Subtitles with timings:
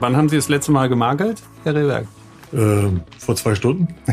[0.00, 2.06] Wann haben Sie das letzte Mal gemakelt, Herr Rehberg?
[2.52, 3.88] Ähm, vor zwei Stunden.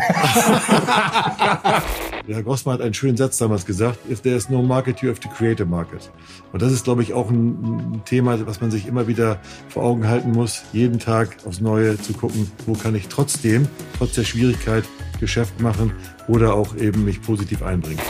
[2.26, 5.20] Herr Grossmann hat einen schönen Satz damals gesagt, if there is no market, you have
[5.20, 6.10] to create a market.
[6.54, 10.08] Und das ist, glaube ich, auch ein, Thema, was man sich immer wieder vor Augen
[10.08, 14.86] halten muss, jeden Tag aufs Neue zu gucken, wo kann ich trotzdem, trotz der Schwierigkeit,
[15.20, 15.92] Geschäft machen
[16.28, 18.02] oder auch eben mich positiv einbringen.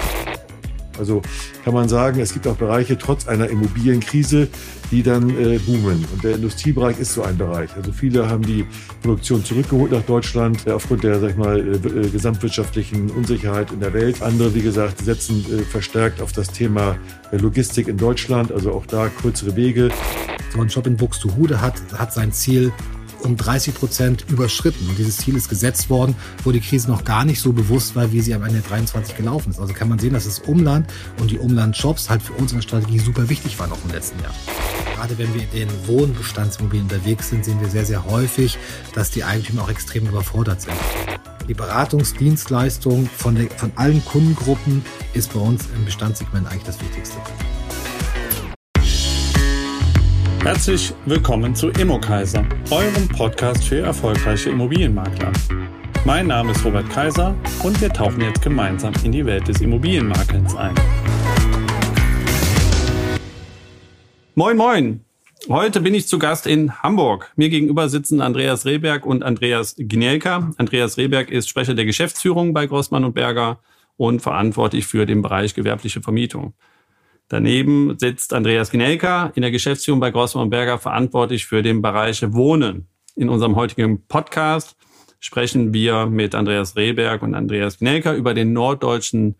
[0.98, 1.22] Also
[1.64, 4.48] kann man sagen, es gibt auch Bereiche trotz einer Immobilienkrise,
[4.92, 6.06] die dann äh, boomen.
[6.14, 7.70] Und der Industriebereich ist so ein Bereich.
[7.76, 8.66] Also viele haben die
[9.02, 13.80] Produktion zurückgeholt nach Deutschland äh, aufgrund der, sag ich mal, äh, äh, gesamtwirtschaftlichen Unsicherheit in
[13.80, 14.22] der Welt.
[14.22, 16.98] Andere, wie gesagt, setzen äh, verstärkt auf das Thema
[17.32, 19.90] äh, Logistik in Deutschland, also auch da kürzere Wege.
[20.54, 22.72] So ein Job in Buxtehude hat, hat sein Ziel
[23.24, 24.88] um 30 Prozent überschritten.
[24.90, 28.12] Und dieses Ziel ist gesetzt worden, wo die Krise noch gar nicht so bewusst war,
[28.12, 29.60] wie sie am Ende 23 gelaufen ist.
[29.60, 30.88] Also kann man sehen, dass das Umland
[31.20, 34.22] und die Umlandjobs halt für uns in der Strategie super wichtig waren auch im letzten
[34.22, 34.34] Jahr.
[34.96, 38.58] Gerade wenn wir in den Wohnbestandsimmobilien unterwegs sind, sehen wir sehr, sehr häufig,
[38.94, 40.74] dass die Eigentümer auch extrem überfordert sind.
[41.48, 47.18] Die Beratungsdienstleistung von, der, von allen Kundengruppen ist bei uns im Bestandssegment eigentlich das Wichtigste.
[50.44, 55.32] Herzlich willkommen zu Immokaiser, eurem Podcast für erfolgreiche Immobilienmakler.
[56.04, 60.54] Mein Name ist Robert Kaiser und wir tauchen jetzt gemeinsam in die Welt des Immobilienmakelns
[60.58, 60.76] ein.
[64.36, 65.06] Moin, moin!
[65.48, 67.32] Heute bin ich zu Gast in Hamburg.
[67.38, 70.52] Mir gegenüber sitzen Andreas Rehberg und Andreas Gnielka.
[70.58, 73.60] Andreas Rehberg ist Sprecher der Geschäftsführung bei Grossmann und Berger
[73.96, 76.54] und verantwortlich für den Bereich gewerbliche Vermietung.
[77.34, 82.86] Daneben sitzt Andreas Gnelka in der Geschäftsführung bei Grossmann Berger verantwortlich für den Bereich Wohnen.
[83.16, 84.78] In unserem heutigen Podcast
[85.20, 89.34] sprechen wir mit Andreas Rehberg und Andreas Gnelka über den norddeutschen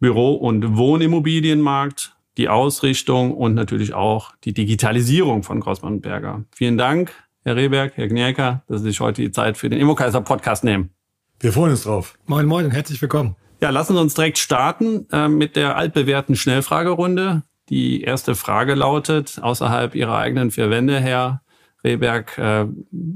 [0.00, 6.42] Büro- und Wohnimmobilienmarkt, die Ausrichtung und natürlich auch die Digitalisierung von Grossmann Berger.
[6.50, 7.12] Vielen Dank,
[7.44, 10.90] Herr Rehberg, Herr Gnelka, dass Sie sich heute die Zeit für den Immokaiser Podcast nehmen.
[11.38, 12.18] Wir freuen uns drauf.
[12.26, 13.36] Moin, moin und herzlich willkommen.
[13.62, 17.44] Ja, lassen Sie uns direkt starten äh, mit der altbewährten Schnellfragerunde.
[17.68, 21.42] Die erste Frage lautet, außerhalb Ihrer eigenen vier Wände, Herr
[21.84, 22.66] Rehberg, äh,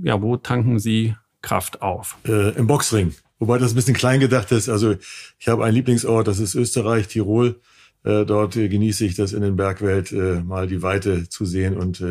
[0.05, 2.17] ja, wo tanken Sie Kraft auf?
[2.29, 3.13] Äh, Im Boxring.
[3.41, 4.69] Wobei das ein bisschen klein gedacht ist.
[4.69, 4.95] Also
[5.37, 7.61] ich habe einen Lieblingsort, das ist Österreich, Tirol.
[8.05, 11.77] Äh, dort äh, genieße ich das in den Bergwelt, äh, mal die Weite zu sehen
[11.77, 12.05] und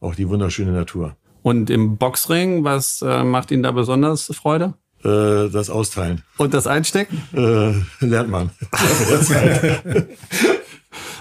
[0.00, 1.14] auch die wunderschöne Natur.
[1.42, 4.72] Und im Boxring, was macht Ihnen da besonders Freude?
[5.04, 6.22] Äh, das Austeilen.
[6.36, 7.22] Und das Einstecken?
[7.32, 7.72] Äh,
[8.04, 8.50] lernt man.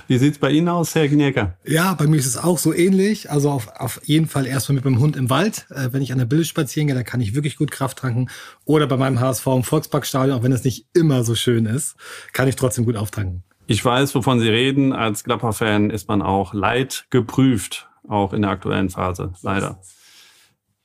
[0.08, 1.56] Wie sieht's bei Ihnen aus, Herr Gniecker?
[1.64, 3.30] Ja, bei mir ist es auch so ähnlich.
[3.30, 5.68] Also auf, auf jeden Fall erstmal mit meinem Hund im Wald.
[5.70, 8.28] Äh, wenn ich an der Bilde spazieren gehe, dann kann ich wirklich gut Kraft tanken.
[8.66, 11.96] Oder bei meinem HSV im Volksparkstadion, auch wenn es nicht immer so schön ist,
[12.34, 13.44] kann ich trotzdem gut auftanken.
[13.68, 14.94] Ich weiß, wovon Sie reden.
[14.94, 19.80] Als Klapper-Fan ist man auch leid geprüft, auch in der aktuellen Phase, leider.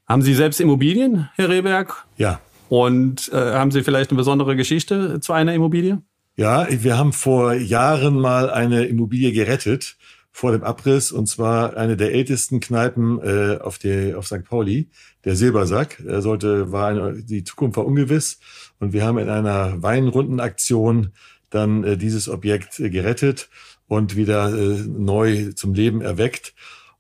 [0.07, 2.05] Haben Sie selbst Immobilien, Herr Rehberg?
[2.19, 2.41] Ja.
[2.69, 6.03] Und äh, haben Sie vielleicht eine besondere Geschichte zu einer Immobilie?
[6.37, 9.97] Ja, wir haben vor Jahren mal eine Immobilie gerettet
[10.33, 14.43] vor dem Abriss und zwar eine der ältesten Kneipen äh, auf, der, auf St.
[14.43, 14.89] Pauli,
[15.25, 16.03] der Silbersack.
[16.05, 18.41] Er sollte, war eine, die Zukunft war ungewiss
[18.81, 21.13] und wir haben in einer Weinrundenaktion
[21.51, 23.49] dann äh, dieses Objekt äh, gerettet
[23.87, 26.53] und wieder äh, neu zum Leben erweckt.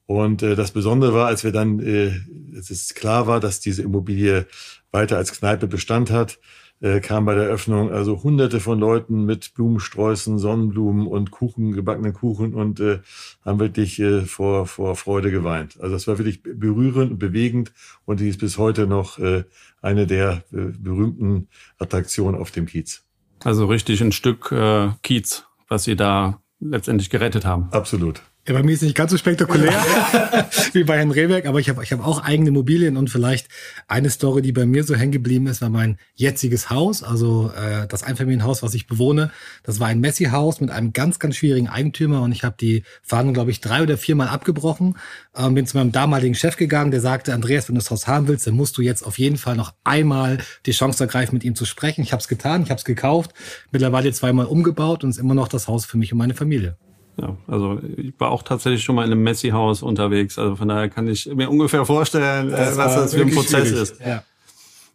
[0.06, 2.12] Und äh, das Besondere war, als wir dann, äh,
[2.54, 4.46] als es klar war, dass diese Immobilie
[4.94, 6.38] weiter als Kneipe Bestand hat,
[6.80, 12.14] äh, kam bei der Öffnung also hunderte von Leuten mit Blumensträußen, Sonnenblumen und Kuchen, gebackenen
[12.14, 13.00] Kuchen und äh,
[13.44, 15.80] haben wirklich äh, vor, vor Freude geweint.
[15.80, 17.72] Also das war wirklich berührend und bewegend
[18.06, 19.44] und die ist bis heute noch äh,
[19.82, 23.04] eine der äh, berühmten Attraktionen auf dem Kiez.
[23.42, 27.68] Also richtig ein Stück äh, Kiez, was Sie da letztendlich gerettet haben.
[27.72, 28.22] Absolut.
[28.46, 29.72] Ja, bei mir ist es nicht ganz so spektakulär
[30.74, 33.48] wie bei Herrn Rehberg, aber ich habe ich hab auch eigene Immobilien und vielleicht
[33.88, 37.86] eine Story, die bei mir so hängen geblieben ist, war mein jetziges Haus, also äh,
[37.88, 39.30] das Einfamilienhaus, was ich bewohne.
[39.62, 43.32] Das war ein Messi-Haus mit einem ganz, ganz schwierigen Eigentümer und ich habe die Verhandlung,
[43.32, 44.98] glaube ich, drei oder viermal abgebrochen.
[45.34, 48.28] Ähm, bin zu meinem damaligen Chef gegangen, der sagte, Andreas, wenn du das Haus haben
[48.28, 50.36] willst, dann musst du jetzt auf jeden Fall noch einmal
[50.66, 52.02] die Chance ergreifen, mit ihm zu sprechen.
[52.02, 53.30] Ich habe es getan, ich habe es gekauft,
[53.70, 56.76] mittlerweile zweimal umgebaut und ist immer noch das Haus für mich und meine Familie.
[57.20, 60.38] Ja, also ich war auch tatsächlich schon mal in einem Messi-Haus unterwegs.
[60.38, 63.82] Also von daher kann ich mir ungefähr vorstellen, das was das für ein Prozess schwierig.
[63.82, 64.00] ist.
[64.00, 64.24] Ja.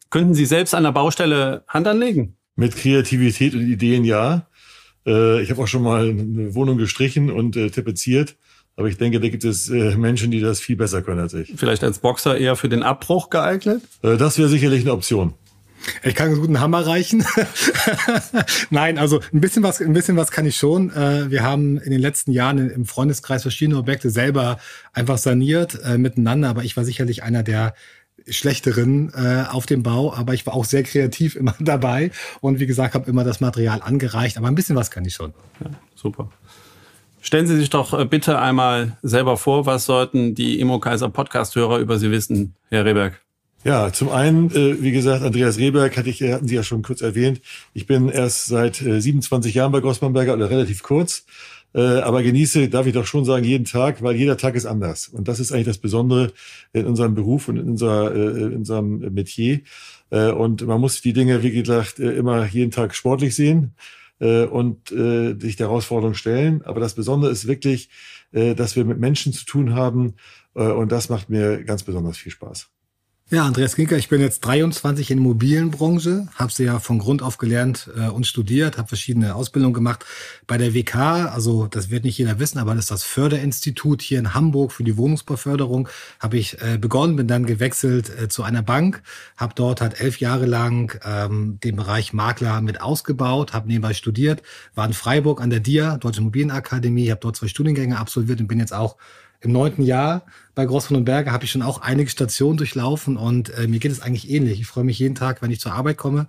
[0.10, 2.36] Könnten Sie selbst an der Baustelle Hand anlegen?
[2.56, 4.48] Mit Kreativität und Ideen ja.
[5.06, 8.36] Äh, ich habe auch schon mal eine Wohnung gestrichen und äh, tapeziert.
[8.76, 11.54] Aber ich denke, da gibt es äh, Menschen, die das viel besser können als ich.
[11.56, 13.82] Vielleicht als Boxer eher für den Abbruch geeignet?
[14.02, 15.34] Das wäre sicherlich eine Option.
[16.04, 17.26] Ich kann einen guten Hammer reichen.
[18.70, 20.92] Nein, also ein bisschen was, ein bisschen was kann ich schon.
[20.92, 24.60] Äh, wir haben in den letzten Jahren im Freundeskreis verschiedene Objekte selber
[24.94, 27.74] einfach saniert äh, miteinander, aber ich war sicherlich einer der
[28.28, 32.12] schlechteren äh, auf dem Bau, aber ich war auch sehr kreativ immer dabei
[32.42, 35.34] und wie gesagt, habe immer das Material angereicht, aber ein bisschen was kann ich schon.
[35.64, 36.30] Ja, super.
[37.22, 41.98] Stellen Sie sich doch bitte einmal selber vor, was sollten die Immo Kaiser Podcast-Hörer über
[41.98, 43.20] Sie wissen, Herr Rehberg?
[43.66, 47.02] Ja, zum einen, äh, wie gesagt, Andreas Rehberg hatte ich, hatten Sie ja schon kurz
[47.02, 47.42] erwähnt.
[47.74, 51.26] Ich bin erst seit äh, 27 Jahren bei Grossmannberger oder relativ kurz.
[51.74, 55.10] Äh, aber genieße, darf ich doch schon sagen, jeden Tag, weil jeder Tag ist anders.
[55.10, 56.32] Und das ist eigentlich das Besondere
[56.72, 59.60] in unserem Beruf und in, unserer, äh, in unserem Metier.
[60.10, 63.76] Äh, und man muss die Dinge, wie gesagt, äh, immer jeden Tag sportlich sehen
[64.20, 66.62] äh, und äh, sich der Herausforderung stellen.
[66.64, 67.90] Aber das Besondere ist wirklich,
[68.32, 70.16] äh, dass wir mit Menschen zu tun haben.
[70.56, 72.70] Äh, und das macht mir ganz besonders viel Spaß.
[73.32, 77.22] Ja, Andreas Ginker, ich bin jetzt 23 in der Immobilienbranche, habe sie ja von Grund
[77.22, 80.04] auf gelernt äh, und studiert, habe verschiedene Ausbildungen gemacht
[80.48, 80.96] bei der WK.
[80.96, 84.84] Also das wird nicht jeder wissen, aber das ist das Förderinstitut hier in Hamburg für
[84.84, 85.90] die Wohnungsbauförderung.
[86.20, 89.04] Habe ich äh, begonnen, bin dann gewechselt äh, zu einer Bank,
[89.38, 94.42] habe dort halt elf Jahre lang ähm, den Bereich Makler mit ausgebaut, habe nebenbei studiert,
[94.74, 98.58] war in Freiburg an der DIA, Deutsche Immobilienakademie, habe dort zwei Studiengänge absolviert und bin
[98.58, 98.98] jetzt auch
[99.42, 100.24] im neunten Jahr
[100.60, 103.94] bei Grossmann und Berger habe ich schon auch einige Stationen durchlaufen und äh, mir geht
[103.94, 104.60] es eigentlich ähnlich.
[104.60, 106.28] Ich freue mich jeden Tag, wenn ich zur Arbeit komme.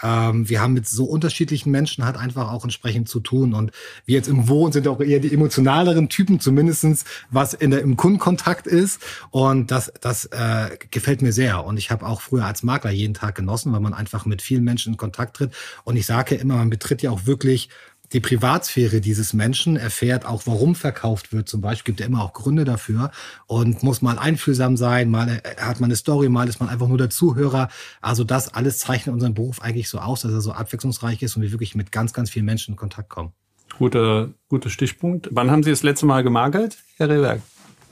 [0.00, 3.72] Ähm, wir haben mit so unterschiedlichen Menschen halt einfach auch entsprechend zu tun und
[4.04, 7.96] wir jetzt im Wohnen sind auch eher die emotionaleren Typen, zumindestens was in der, im
[7.96, 9.00] Kundenkontakt ist
[9.30, 13.14] und das, das äh, gefällt mir sehr und ich habe auch früher als Makler jeden
[13.14, 16.54] Tag genossen, weil man einfach mit vielen Menschen in Kontakt tritt und ich sage immer,
[16.54, 17.68] man betritt ja auch wirklich
[18.12, 21.48] die Privatsphäre dieses Menschen, erfährt auch, warum verkauft wird.
[21.48, 23.10] Zum Beispiel gibt ja immer auch Gründe dafür
[23.46, 26.88] und muss mal einfühlsam sein, mal äh, hat man eine Story, mal ist man einfach
[26.88, 27.68] nur der Zuhörer.
[28.00, 31.42] Also das alles zeichnet unseren Beruf eigentlich so aus, dass er so abwechslungsreich ist und
[31.42, 33.32] wir wirklich mit ganz, ganz vielen Menschen in Kontakt kommen.
[33.78, 35.28] Guter, guter Stichpunkt.
[35.30, 37.40] Wann haben Sie das letzte Mal gemagelt, Herr Rehberg?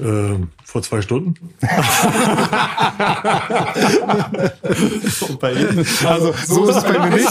[0.01, 1.35] Ähm, vor zwei Stunden.
[5.41, 5.85] bei Ihnen?
[6.07, 7.29] Also so ist es bei mir nicht.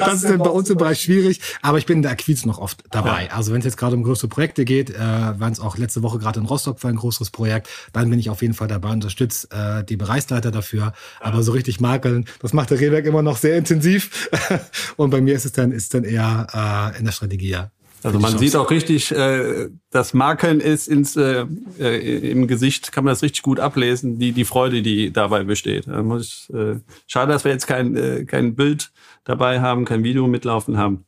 [0.00, 2.84] Das ist bei uns im Bereich schwierig, aber ich bin in der Akquise noch oft
[2.90, 3.32] dabei.
[3.32, 6.18] Also wenn es jetzt gerade um größere Projekte geht, äh, waren es auch letzte Woche
[6.18, 9.48] gerade in Rostock für ein größeres Projekt, dann bin ich auf jeden Fall dabei, unterstütze
[9.50, 10.92] äh, die Bereichsleiter dafür.
[11.20, 14.28] Aber so richtig makeln, das macht der Rehberg immer noch sehr intensiv.
[14.96, 17.70] Und bei mir ist es dann, ist dann eher äh, in der Strategie, ja.
[18.04, 21.46] Also man sieht auch richtig, äh, das Makeln ist ins, äh,
[21.80, 25.86] äh, im Gesicht, kann man das richtig gut ablesen, die, die Freude, die dabei besteht.
[25.86, 28.92] Da muss ich, äh, schade, dass wir jetzt kein, äh, kein Bild
[29.24, 31.06] dabei haben, kein Video mitlaufen haben.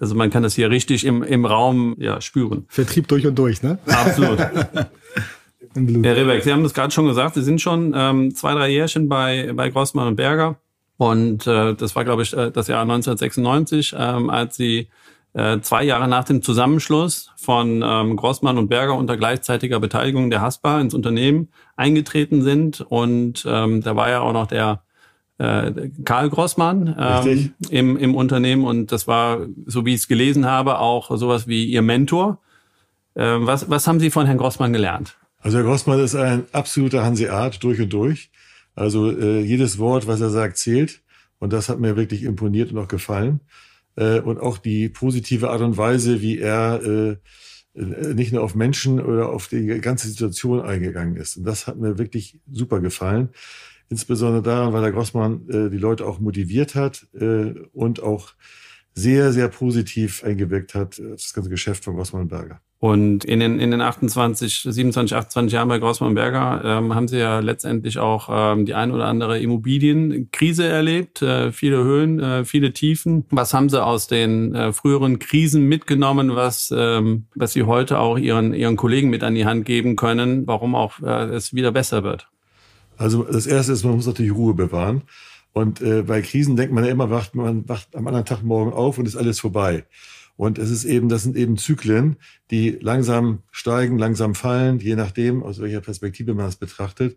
[0.00, 2.64] Also man kann das hier richtig im, im Raum ja, spüren.
[2.68, 3.78] Vertrieb durch und durch, ne?
[3.86, 4.38] Absolut.
[5.74, 9.08] Herr Rebeck, Sie haben das gerade schon gesagt, Sie sind schon ähm, zwei, drei Jährchen
[9.10, 10.56] bei, bei Grossmann und Berger.
[10.96, 14.88] Und äh, das war, glaube ich, äh, das Jahr 1996, ähm, als Sie
[15.60, 20.80] zwei Jahre nach dem Zusammenschluss von ähm, Grossmann und Berger unter gleichzeitiger Beteiligung der Haspa
[20.80, 22.80] ins Unternehmen eingetreten sind.
[22.80, 24.82] Und ähm, da war ja auch noch der
[25.38, 28.64] äh, Karl Grossmann ähm, im, im Unternehmen.
[28.64, 32.40] Und das war, so wie ich es gelesen habe, auch sowas wie Ihr Mentor.
[33.14, 35.18] Äh, was, was haben Sie von Herrn Grossmann gelernt?
[35.40, 38.30] Also Herr Grossmann ist ein absoluter Hanseat durch und durch.
[38.74, 41.02] Also äh, jedes Wort, was er sagt, zählt.
[41.38, 43.40] Und das hat mir wirklich imponiert und auch gefallen
[43.98, 47.16] äh, und auch die positive Art und Weise, wie er äh,
[47.74, 51.36] nicht nur auf Menschen oder auf die ganze Situation eingegangen ist.
[51.36, 53.30] Und das hat mir wirklich super gefallen.
[53.88, 58.34] Insbesondere daran, weil der Grossmann äh, die Leute auch motiviert hat äh, und auch
[58.94, 62.60] sehr, sehr positiv eingewirkt hat, das ganze Geschäft von Grossmann Berger.
[62.80, 67.18] Und in den, in den 28, 27, 28 Jahren bei Grossmann Berger ähm, haben Sie
[67.18, 72.72] ja letztendlich auch ähm, die ein oder andere Immobilienkrise erlebt, äh, viele Höhen, äh, viele
[72.72, 73.24] Tiefen.
[73.30, 78.16] Was haben Sie aus den äh, früheren Krisen mitgenommen, was, ähm, was Sie heute auch
[78.16, 82.04] Ihren, Ihren Kollegen mit an die Hand geben können, warum auch äh, es wieder besser
[82.04, 82.28] wird?
[82.96, 85.02] Also das Erste ist, man muss natürlich Ruhe bewahren.
[85.52, 88.72] Und äh, bei Krisen denkt man ja immer, wacht, man wacht am anderen Tag morgen
[88.72, 89.84] auf und ist alles vorbei.
[90.38, 92.16] Und es ist eben, das sind eben Zyklen,
[92.52, 97.16] die langsam steigen, langsam fallen, je nachdem, aus welcher Perspektive man es betrachtet.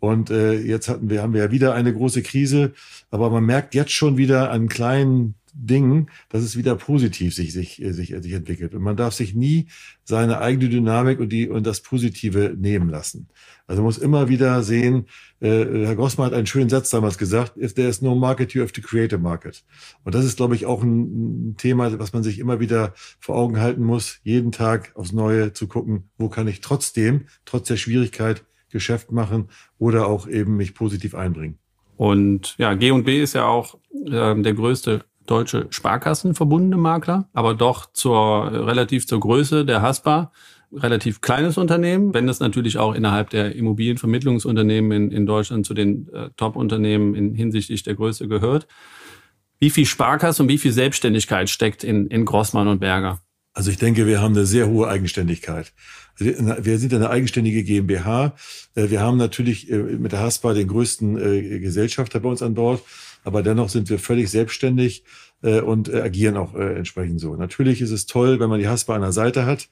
[0.00, 2.72] Und äh, jetzt hatten wir, haben wir ja wieder eine große Krise,
[3.08, 7.82] aber man merkt jetzt schon wieder an kleinen Dingen, dass es wieder positiv sich, sich,
[7.82, 8.74] äh, sich, sich entwickelt.
[8.74, 9.66] Und man darf sich nie
[10.04, 13.28] seine eigene Dynamik und, die, und das Positive nehmen lassen.
[13.66, 15.06] Also man muss immer wieder sehen,
[15.40, 18.62] äh, Herr Grossmann hat einen schönen Satz damals gesagt, if there is no market, you
[18.62, 19.64] have to create a market.
[20.04, 23.36] Und das ist, glaube ich, auch ein, ein Thema, was man sich immer wieder vor
[23.36, 27.76] Augen halten muss, jeden Tag aufs Neue zu gucken, wo kann ich trotzdem, trotz der
[27.76, 29.48] Schwierigkeit, Geschäft machen
[29.78, 31.58] oder auch eben mich positiv einbringen.
[31.96, 38.50] Und ja, G&B ist ja auch äh, der größte deutsche Sparkassenverbundene Makler, aber doch zur
[38.66, 40.32] relativ zur Größe der Haspa
[40.72, 46.08] relativ kleines Unternehmen, wenn es natürlich auch innerhalb der Immobilienvermittlungsunternehmen in, in Deutschland zu den
[46.12, 48.66] äh, Top-Unternehmen in hinsichtlich der Größe gehört.
[49.58, 53.20] Wie viel Sparkasse und wie viel Selbstständigkeit steckt in, in Grossmann und Berger?
[53.54, 55.72] Also ich denke, wir haben eine sehr hohe Eigenständigkeit.
[56.18, 58.34] Wir sind eine eigenständige GmbH.
[58.74, 62.54] Äh, wir haben natürlich äh, mit der HASPA den größten äh, Gesellschafter bei uns an
[62.54, 62.82] Bord,
[63.26, 65.04] aber dennoch sind wir völlig selbstständig
[65.42, 67.36] und agieren auch entsprechend so.
[67.36, 69.68] Natürlich ist es toll, wenn man die HASPA an der Seite hat,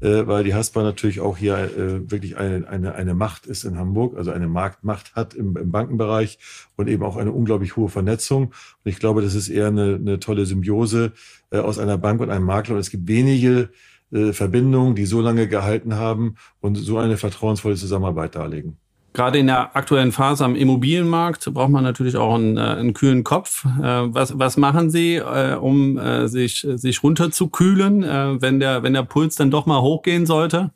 [0.00, 1.70] weil die HASPA natürlich auch hier
[2.10, 6.38] wirklich eine, eine, eine Macht ist in Hamburg, also eine Marktmacht hat im, im Bankenbereich
[6.76, 8.48] und eben auch eine unglaublich hohe Vernetzung.
[8.48, 8.52] Und
[8.84, 11.12] ich glaube, das ist eher eine, eine tolle Symbiose
[11.50, 12.74] aus einer Bank und einem Makler.
[12.74, 13.70] Und es gibt wenige
[14.12, 18.76] äh, Verbindungen, die so lange gehalten haben und so eine vertrauensvolle Zusammenarbeit darlegen.
[19.16, 23.24] Gerade in der aktuellen Phase am Immobilienmarkt braucht man natürlich auch einen, äh, einen kühlen
[23.24, 23.64] Kopf.
[23.64, 28.02] Äh, was, was machen Sie, um sich, sich runterzukühlen,
[28.42, 30.70] wenn der, wenn der Puls dann doch mal hochgehen sollte?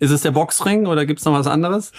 [0.00, 1.92] Ist es der Boxring oder gibt es noch was anderes?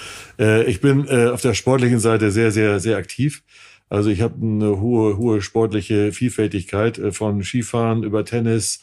[0.67, 3.43] Ich bin auf der sportlichen Seite sehr, sehr, sehr aktiv.
[3.89, 8.81] Also ich habe eine hohe, hohe sportliche Vielfältigkeit von Skifahren über Tennis,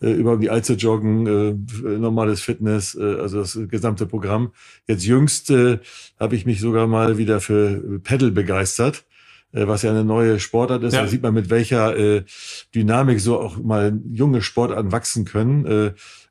[0.00, 4.52] äh, über die Alze joggen, äh, normales Fitness, äh, also das gesamte Programm.
[4.86, 5.78] Jetzt jüngst äh,
[6.18, 9.04] habe ich mich sogar mal wieder für Pedal begeistert
[9.52, 10.94] äh, was ja eine neue Sportart ist.
[10.94, 11.02] Ja.
[11.02, 12.24] Da sieht man, mit welcher äh,
[12.74, 15.64] Dynamik so auch mal junge Sportarten wachsen können.
[15.64, 15.86] Äh,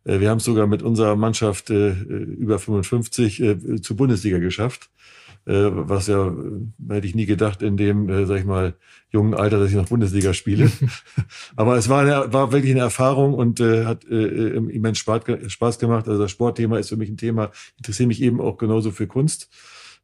[0.05, 4.89] äh wir haben es sogar mit unserer Mannschaft äh, über 55 äh, zur Bundesliga geschafft.
[5.47, 6.35] Äh, was ja,
[6.89, 8.75] hätte ich nie gedacht, in dem, äh, sag ich mal,
[9.11, 10.69] jungen Alter, dass ich noch Bundesliga spiele.
[11.55, 16.09] Aber es war, eine, war wirklich eine Erfahrung und äh, hat äh, immens Spaß, gemacht.
[16.09, 19.49] Also das Sportthema ist für mich ein Thema, interessiere mich eben auch genauso für Kunst.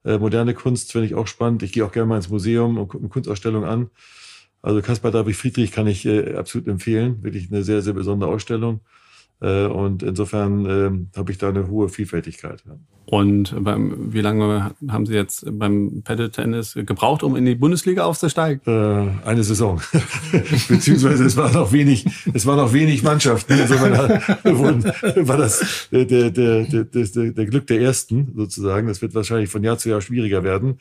[0.06, 1.62] Äh, moderne Kunst finde ich auch spannend.
[1.62, 3.90] Ich gehe auch gerne mal ins Museum und gucke eine Kunstausstellung an.
[4.62, 7.22] Also Kaspar David Friedrich kann ich äh, absolut empfehlen.
[7.22, 8.80] Wirklich eine sehr, sehr besondere Ausstellung.
[9.42, 12.64] Äh, und insofern äh, habe ich da eine hohe Vielfältigkeit.
[13.06, 18.62] Und beim, wie lange haben Sie jetzt beim Paddle-Tennis gebraucht, um in die Bundesliga aufzusteigen?
[18.66, 19.82] Äh, eine Saison.
[20.70, 23.54] Beziehungsweise es war noch wenig, es war noch wenig Mannschaften.
[23.60, 24.84] Insofern
[25.28, 28.88] war das der, der, der, der, der Glück der Ersten sozusagen.
[28.88, 30.80] Das wird wahrscheinlich von Jahr zu Jahr schwieriger werden.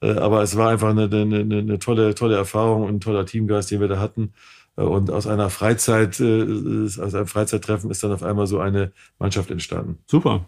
[0.00, 3.70] Äh, aber es war einfach eine, eine, eine tolle, tolle Erfahrung und ein toller Teamgeist,
[3.70, 4.32] den wir da hatten.
[4.76, 8.92] Äh, und aus einer Freizeit, äh, aus einem Freizeittreffen ist dann auf einmal so eine
[9.18, 9.98] Mannschaft entstanden.
[10.06, 10.44] Super.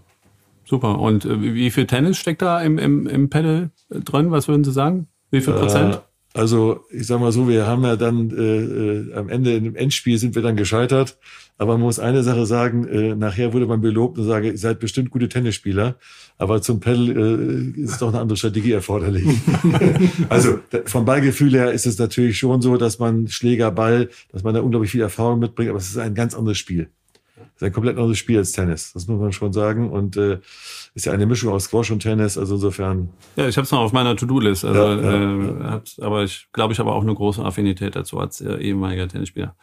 [0.65, 0.99] Super.
[0.99, 4.31] Und äh, wie viel Tennis steckt da im, im, im Pedal drin?
[4.31, 5.09] Was würden Sie sagen?
[5.31, 6.03] Wie viel Prozent?
[6.35, 10.19] Also ich sag mal so, wir haben ja dann äh, äh, am Ende im Endspiel
[10.19, 11.19] sind wir dann gescheitert.
[11.59, 14.81] Aber man muss eine Sache sagen, äh, nachher wurde man belobt und sage, ihr seid
[14.81, 15.97] bestimmt gute Tennisspieler,
[16.39, 19.27] aber zum Pedal äh, ist doch eine andere Strategie erforderlich.
[20.29, 24.55] also vom Ballgefühl her ist es natürlich schon so, dass man Schläger, Ball, dass man
[24.55, 26.89] da unglaublich viel Erfahrung mitbringt, aber es ist ein ganz anderes Spiel
[27.55, 28.93] ist ein komplett anderes Spiel als Tennis.
[28.93, 29.91] Das muss man schon sagen.
[29.91, 30.39] Und äh,
[30.95, 32.37] ist ja eine Mischung aus Squash und Tennis.
[32.39, 33.11] Also insofern.
[33.37, 34.65] Ja, ich habe es noch auf meiner To-Do-List.
[34.65, 38.19] Also, ja, ja, äh, hat, aber ich glaube, ich habe auch eine große Affinität dazu
[38.19, 39.55] als äh, ehemaliger Tennisspieler.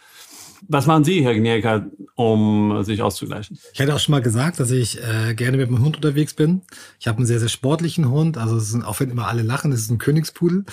[0.67, 1.85] Was machen Sie, Herr Gnielka,
[2.15, 3.57] um sich auszugleichen?
[3.73, 6.61] Ich hatte auch schon mal gesagt, dass ich äh, gerne mit meinem Hund unterwegs bin.
[6.99, 8.37] Ich habe einen sehr, sehr sportlichen Hund.
[8.37, 10.65] Also es sind, auch wenn immer alle lachen, es ist ein Königspudel.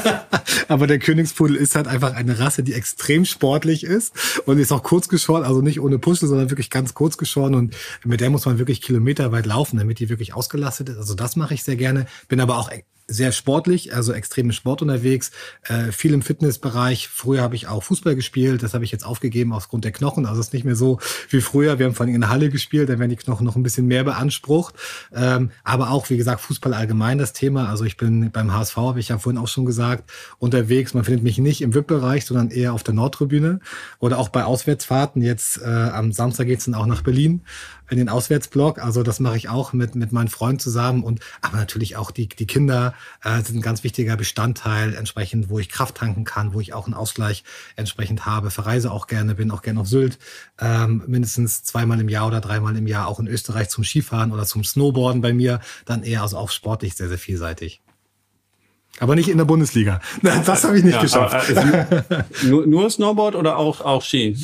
[0.68, 4.14] Aber der Königspudel ist halt einfach eine Rasse, die extrem sportlich ist
[4.46, 7.54] und ist auch kurz geschoren, also nicht ohne Puschel, sondern wirklich ganz kurz geschoren.
[7.54, 10.98] Und mit der muss man wirklich kilometerweit laufen, damit die wirklich ausgelastet ist.
[10.98, 12.06] Also das mache ich sehr gerne.
[12.28, 12.70] Bin aber auch
[13.10, 15.32] sehr sportlich, also extrem im Sport unterwegs,
[15.64, 17.08] äh, viel im Fitnessbereich.
[17.08, 20.26] Früher habe ich auch Fußball gespielt, das habe ich jetzt aufgegeben aufgrund der Knochen.
[20.26, 20.98] Also es ist nicht mehr so
[21.28, 21.78] wie früher.
[21.78, 23.86] Wir haben vor allem in der Halle gespielt, da werden die Knochen noch ein bisschen
[23.86, 24.74] mehr beansprucht.
[25.12, 27.68] Ähm, aber auch, wie gesagt, Fußball allgemein das Thema.
[27.68, 30.94] Also ich bin beim HSV, habe ich ja vorhin auch schon gesagt, unterwegs.
[30.94, 33.60] Man findet mich nicht im VIP-Bereich, sondern eher auf der Nordtribüne
[33.98, 35.22] oder auch bei Auswärtsfahrten.
[35.22, 37.42] Jetzt äh, am Samstag geht's dann auch nach Berlin
[37.90, 38.78] in den Auswärtsblock.
[38.78, 42.28] Also das mache ich auch mit, mit meinen Freunden zusammen und aber natürlich auch die,
[42.28, 46.60] die Kinder äh, sind ein ganz wichtiger Bestandteil, entsprechend, wo ich Kraft tanken kann, wo
[46.60, 47.44] ich auch einen Ausgleich
[47.76, 48.50] entsprechend habe.
[48.50, 50.18] Verreise auch gerne, bin auch gerne auf Sylt,
[50.60, 54.44] ähm, mindestens zweimal im Jahr oder dreimal im Jahr auch in Österreich zum Skifahren oder
[54.46, 57.82] zum Snowboarden bei mir, dann eher also auch sportlich sehr, sehr vielseitig.
[59.00, 60.00] Aber nicht in der Bundesliga.
[60.46, 61.56] Das habe ich nicht ja, geschafft.
[61.56, 64.36] Aber, nur, nur, Snowboard oder auch, auch Ski?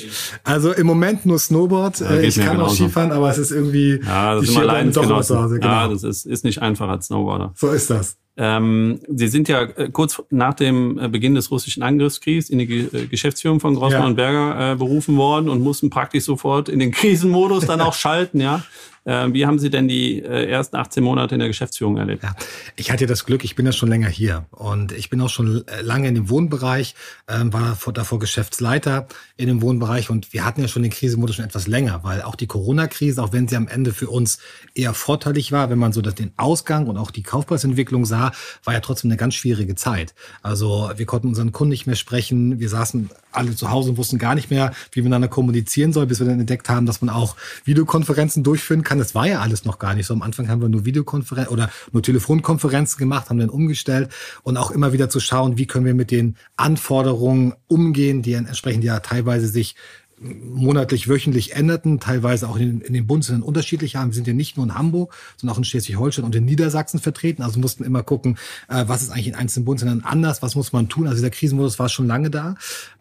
[0.44, 2.00] Also im Moment nur Snowboard.
[2.00, 5.58] Ja, ich kann auch Skifahren, aber es ist irgendwie ja, das die ist immer Hause.
[5.60, 5.66] Genau.
[5.66, 7.52] Ja, das ist, ist nicht einfach als Snowboarder.
[7.54, 8.16] So ist das.
[8.38, 12.64] Ähm, Sie sind ja äh, kurz nach dem äh, Beginn des russischen Angriffskriegs in die
[12.64, 14.06] äh, Geschäftsführung von Grossmann ja.
[14.08, 18.62] und Berger berufen worden und mussten praktisch sofort in den Krisenmodus dann auch schalten, ja.
[19.04, 22.24] Äh, wie haben Sie denn die ersten 18 Monate in der Geschäftsführung erlebt?
[22.24, 22.34] Ja,
[22.74, 25.64] ich hatte das Glück, ich bin ja schon länger hier und ich bin auch schon
[25.80, 26.96] lange in dem Wohnbereich,
[27.28, 31.44] ähm, war davor Geschäftsleiter in dem Wohnbereich und wir hatten ja schon den Krisenmodus schon
[31.44, 34.40] etwas länger, weil auch die Corona-Krise, auch wenn sie am Ende für uns
[34.74, 38.25] eher vorteilig war, wenn man so den Ausgang und auch die Kaufpreisentwicklung sah,
[38.64, 40.14] war ja trotzdem eine ganz schwierige Zeit.
[40.42, 44.18] Also wir konnten unseren Kunden nicht mehr sprechen, wir saßen alle zu Hause und wussten
[44.18, 47.14] gar nicht mehr, wie man miteinander kommunizieren soll, bis wir dann entdeckt haben, dass man
[47.14, 48.98] auch Videokonferenzen durchführen kann.
[48.98, 50.14] Das war ja alles noch gar nicht so.
[50.14, 54.10] Am Anfang haben wir nur Videokonferenzen oder nur Telefonkonferenzen gemacht, haben dann umgestellt
[54.42, 58.84] und auch immer wieder zu schauen, wie können wir mit den Anforderungen umgehen, die entsprechend
[58.84, 59.76] ja teilweise sich
[60.18, 64.10] monatlich, wöchentlich änderten, teilweise auch in, in den Bundesländern unterschiedlich haben.
[64.10, 67.42] Wir sind ja nicht nur in Hamburg, sondern auch in Schleswig-Holstein und in Niedersachsen vertreten.
[67.42, 70.88] Also mussten immer gucken, äh, was ist eigentlich in einzelnen Bundesländern anders, was muss man
[70.88, 71.06] tun.
[71.06, 72.54] Also dieser Krisenmodus war schon lange da.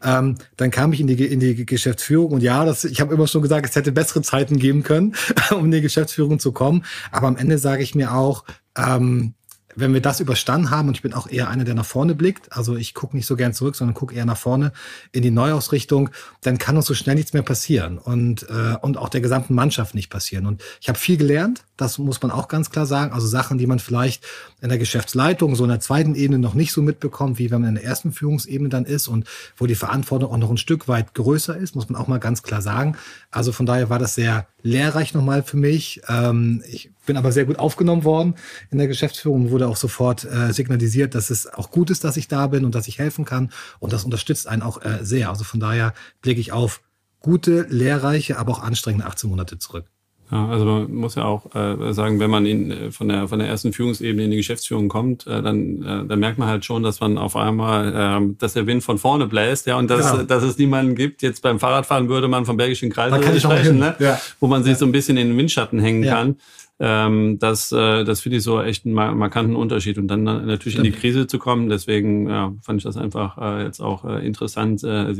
[0.03, 3.27] Ähm, dann kam ich in die, in die Geschäftsführung und ja, das, ich habe immer
[3.27, 5.15] schon gesagt, es hätte bessere Zeiten geben können,
[5.51, 6.83] um in die Geschäftsführung zu kommen.
[7.11, 8.43] Aber am Ende sage ich mir auch,
[8.77, 9.35] ähm,
[9.75, 12.51] wenn wir das überstanden haben, und ich bin auch eher einer, der nach vorne blickt,
[12.51, 14.71] also ich gucke nicht so gern zurück, sondern gucke eher nach vorne
[15.11, 16.09] in die Neuausrichtung,
[16.41, 19.95] dann kann uns so schnell nichts mehr passieren und, äh, und auch der gesamten Mannschaft
[19.95, 20.45] nicht passieren.
[20.45, 23.13] Und ich habe viel gelernt, das muss man auch ganz klar sagen.
[23.13, 24.23] Also Sachen, die man vielleicht
[24.65, 27.69] in der Geschäftsleitung, so in der zweiten Ebene noch nicht so mitbekommt, wie wenn man
[27.69, 31.13] in der ersten Führungsebene dann ist und wo die Verantwortung auch noch ein Stück weit
[31.13, 32.97] größer ist, muss man auch mal ganz klar sagen.
[33.29, 36.01] Also von daher war das sehr lehrreich nochmal für mich.
[36.09, 38.33] Ähm, ich bin aber sehr gut aufgenommen worden
[38.71, 42.27] in der Geschäftsführung, wurde auch sofort äh, signalisiert, dass es auch gut ist, dass ich
[42.27, 43.51] da bin und dass ich helfen kann.
[43.79, 45.29] Und das unterstützt einen auch äh, sehr.
[45.29, 45.93] Also von daher
[46.23, 46.81] blicke ich auf
[47.19, 49.85] gute, lehrreiche, aber auch anstrengende 18 Monate zurück.
[50.31, 53.37] Ja, also man muss ja auch äh, sagen, wenn man in, äh, von, der, von
[53.37, 56.81] der ersten Führungsebene in die Geschäftsführung kommt, äh, dann, äh, dann merkt man halt schon,
[56.81, 60.23] dass man auf einmal, äh, dass der Wind von vorne bläst, ja, und dass, genau.
[60.23, 61.21] dass es niemanden gibt.
[61.21, 63.95] Jetzt beim Fahrradfahren würde man vom Bergischen Kreis sprechen, ne?
[63.99, 64.19] Ja.
[64.39, 64.79] wo man sich ja.
[64.79, 66.15] so ein bisschen in den Windschatten hängen ja.
[66.15, 66.37] kann.
[66.77, 69.97] Ähm, das, äh, das finde ich so echt einen markanten Unterschied.
[69.97, 70.87] Und dann natürlich Stimmt.
[70.87, 74.25] in die Krise zu kommen, deswegen ja, fand ich das einfach äh, jetzt auch äh,
[74.25, 75.13] interessant, äh,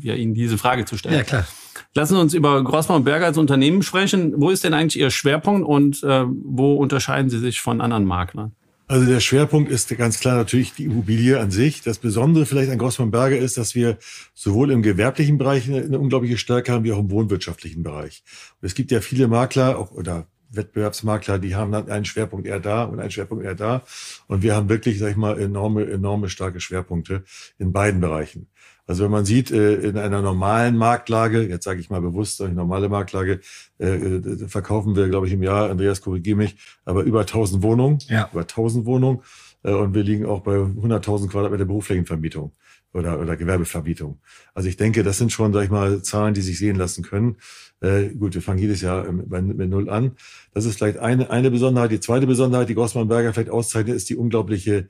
[0.00, 1.16] ja, Ihnen diese Frage zu stellen.
[1.16, 1.46] Ja, klar.
[1.94, 4.32] Lassen Sie uns über Grossmann und Berger als Unternehmen sprechen.
[4.36, 8.52] Wo ist denn eigentlich Ihr Schwerpunkt und äh, wo unterscheiden Sie sich von anderen Maklern?
[8.88, 11.82] Also der Schwerpunkt ist ganz klar natürlich die Immobilie an sich.
[11.82, 13.98] Das Besondere vielleicht an Grossmann Berger ist, dass wir
[14.34, 18.22] sowohl im gewerblichen Bereich eine, unglaubliche Stärke haben, wie auch im wohnwirtschaftlichen Bereich.
[18.60, 22.60] Und es gibt ja viele Makler auch, oder Wettbewerbsmakler, die haben dann einen Schwerpunkt eher
[22.60, 23.82] da und einen Schwerpunkt eher da.
[24.26, 27.24] Und wir haben wirklich, sag ich mal, enorme, enorme starke Schwerpunkte
[27.58, 28.48] in beiden Bereichen.
[28.92, 32.52] Also wenn man sieht, äh, in einer normalen Marktlage, jetzt sage ich mal bewusst, eine
[32.52, 33.40] normale Marktlage,
[33.78, 38.00] äh, äh, verkaufen wir, glaube ich, im Jahr, Andreas, korrigiere mich, aber über 1000 Wohnungen,
[38.08, 38.28] ja.
[38.30, 39.22] über 1000 Wohnungen.
[39.62, 42.52] Und wir liegen auch bei 100.000 Quadratmeter Berufsflächenvermietung
[42.92, 44.20] oder, oder Gewerbevermietung.
[44.52, 47.36] Also ich denke, das sind schon, sag ich mal, Zahlen, die sich sehen lassen können.
[47.80, 50.16] Äh, gut, wir fangen jedes Jahr bei, mit Null an.
[50.52, 51.92] Das ist vielleicht eine, eine Besonderheit.
[51.92, 54.88] Die zweite Besonderheit, die Grossmann Berger vielleicht auszeichnet, ist die unglaubliche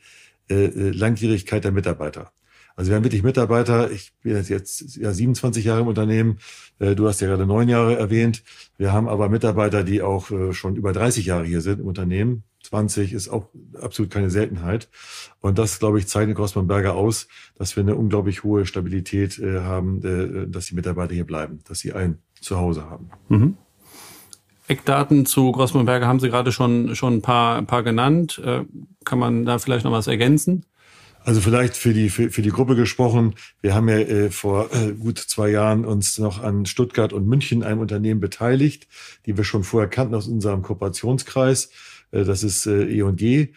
[0.51, 2.33] äh, Langjährigkeit der Mitarbeiter.
[2.77, 6.39] Also wir haben wirklich Mitarbeiter, ich bin jetzt ja 27 Jahre im Unternehmen,
[6.79, 8.43] äh, du hast ja gerade neun Jahre erwähnt.
[8.79, 12.45] Wir haben aber Mitarbeiter, die auch äh, schon über 30 Jahre hier sind im Unternehmen.
[12.65, 13.49] 20 ist auch
[13.81, 14.89] absolut keine Seltenheit.
[15.41, 19.61] Und das, glaube ich, zeichnet Grossmann Berger aus, dass wir eine unglaublich hohe Stabilität äh,
[19.61, 20.01] haben,
[20.51, 23.11] dass die Mitarbeiter hier bleiben, dass sie ein Zuhause haben.
[23.29, 23.57] Mhm.
[24.69, 28.41] Eckdaten zu Grossmann Berger haben Sie gerade schon, schon ein paar, ein paar genannt.
[29.05, 30.65] Kann man da vielleicht noch was ergänzen?
[31.25, 33.35] Also vielleicht für die für, für die Gruppe gesprochen.
[33.61, 37.63] Wir haben ja äh, vor äh, gut zwei Jahren uns noch an Stuttgart und München
[37.63, 38.89] einem Unternehmen beteiligt,
[39.27, 41.71] die wir schon vorher kannten aus unserem Kooperationskreis.
[42.11, 43.49] Äh, das ist äh, E&G.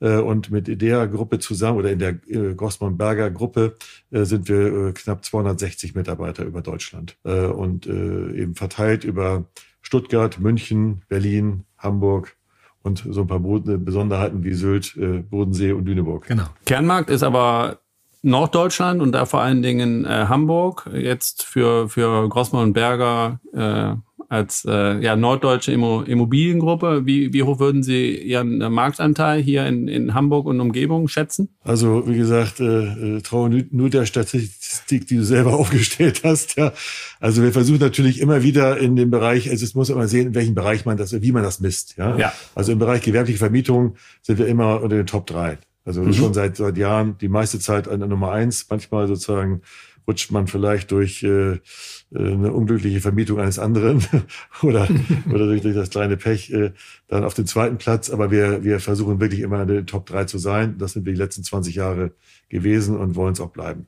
[0.00, 3.76] Äh, und mit der Gruppe zusammen oder in der äh, Grossmann Berger Gruppe
[4.10, 9.46] äh, sind wir äh, knapp 260 Mitarbeiter über Deutschland äh, und äh, eben verteilt über
[9.80, 12.36] Stuttgart, München, Berlin, Hamburg,
[12.84, 16.26] und so ein paar Besonderheiten wie Sylt, äh, Bodensee und Lüneburg.
[16.28, 16.44] Genau.
[16.66, 17.78] Kernmarkt ist aber
[18.22, 20.88] Norddeutschland und da vor allen Dingen äh, Hamburg.
[20.92, 23.94] Jetzt für, für Grossmann und Berger äh,
[24.34, 27.06] als äh, ja, norddeutsche Immobiliengruppe.
[27.06, 31.50] Wie, wie hoch würden Sie Ihren äh, Marktanteil hier in, in Hamburg und Umgebung schätzen?
[31.62, 36.56] Also wie gesagt, äh, äh traue nur der Statistik, die du selber aufgestellt hast.
[36.56, 36.72] Ja.
[37.20, 40.34] Also wir versuchen natürlich immer wieder in dem Bereich, also es muss immer sehen, in
[40.34, 41.96] welchem Bereich man das, wie man das misst.
[41.96, 42.16] Ja.
[42.16, 42.32] ja.
[42.56, 45.58] Also im Bereich gewerbliche Vermietung sind wir immer unter den Top 3.
[45.84, 46.12] Also mhm.
[46.12, 49.62] schon seit, seit Jahren die meiste Zeit an der Nummer eins, manchmal sozusagen
[50.06, 51.60] rutscht man vielleicht durch äh,
[52.14, 54.04] eine unglückliche Vermietung eines anderen
[54.62, 54.88] oder,
[55.32, 56.72] oder durch, durch das kleine Pech äh,
[57.08, 58.10] dann auf den zweiten Platz.
[58.10, 60.76] Aber wir, wir versuchen wirklich immer in den Top 3 zu sein.
[60.78, 62.12] Das sind wir die letzten 20 Jahre
[62.48, 63.86] gewesen und wollen es auch bleiben.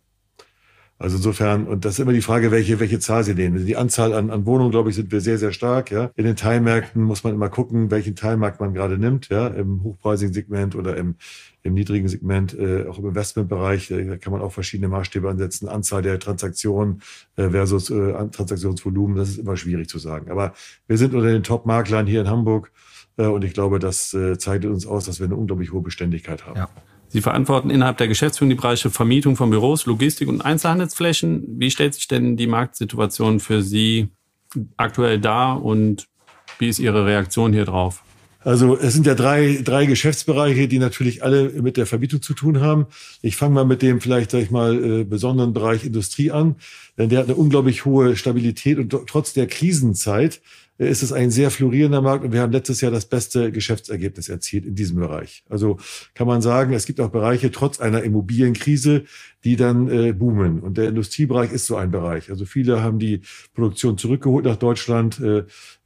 [0.98, 3.56] Also insofern, und das ist immer die Frage, welche, welche Zahl Sie nehmen.
[3.56, 5.90] Also die Anzahl an, an Wohnungen, glaube ich, sind wir sehr, sehr stark.
[5.90, 6.10] Ja.
[6.16, 10.32] In den Teilmärkten muss man immer gucken, welchen Teilmarkt man gerade nimmt, ja, im hochpreisigen
[10.32, 11.16] Segment oder im,
[11.66, 13.90] im niedrigen Segment, äh, auch im Investmentbereich.
[13.90, 15.68] Äh, da kann man auch verschiedene Maßstäbe ansetzen.
[15.68, 17.02] Anzahl der Transaktionen
[17.36, 20.30] äh, versus äh, Transaktionsvolumen, das ist immer schwierig zu sagen.
[20.30, 20.54] Aber
[20.86, 22.72] wir sind unter den Top-Maklern hier in Hamburg.
[23.16, 26.46] Äh, und ich glaube, das äh, zeichnet uns aus, dass wir eine unglaublich hohe Beständigkeit
[26.46, 26.56] haben.
[26.56, 26.68] Ja.
[27.08, 31.44] Sie verantworten innerhalb der Geschäftsführung die Bereiche Vermietung von Büros, Logistik und Einzelhandelsflächen.
[31.58, 34.08] Wie stellt sich denn die Marktsituation für Sie
[34.76, 36.08] aktuell dar und
[36.58, 38.02] wie ist Ihre Reaktion hier drauf?
[38.46, 42.60] Also es sind ja drei, drei Geschäftsbereiche, die natürlich alle mit der Vermietung zu tun
[42.60, 42.86] haben.
[43.20, 46.54] Ich fange mal mit dem vielleicht, sag ich mal, äh, besonderen Bereich Industrie an,
[46.96, 50.40] denn der hat eine unglaublich hohe Stabilität und trotz der Krisenzeit
[50.78, 54.66] ist es ein sehr florierender Markt und wir haben letztes Jahr das beste Geschäftsergebnis erzielt
[54.66, 55.42] in diesem Bereich.
[55.48, 55.78] Also
[56.14, 59.04] kann man sagen, es gibt auch Bereiche trotz einer Immobilienkrise,
[59.42, 60.60] die dann äh, boomen.
[60.60, 62.30] Und der Industriebereich ist so ein Bereich.
[62.30, 63.22] Also viele haben die
[63.54, 65.44] Produktion zurückgeholt nach Deutschland äh,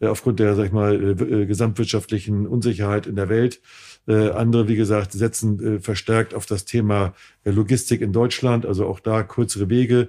[0.09, 3.61] aufgrund der, sag ich mal, äh, gesamtwirtschaftlichen Unsicherheit in der Welt.
[4.09, 8.87] Äh, andere, wie gesagt, setzen äh, verstärkt auf das Thema äh, Logistik in Deutschland, also
[8.87, 10.09] auch da kürzere Wege.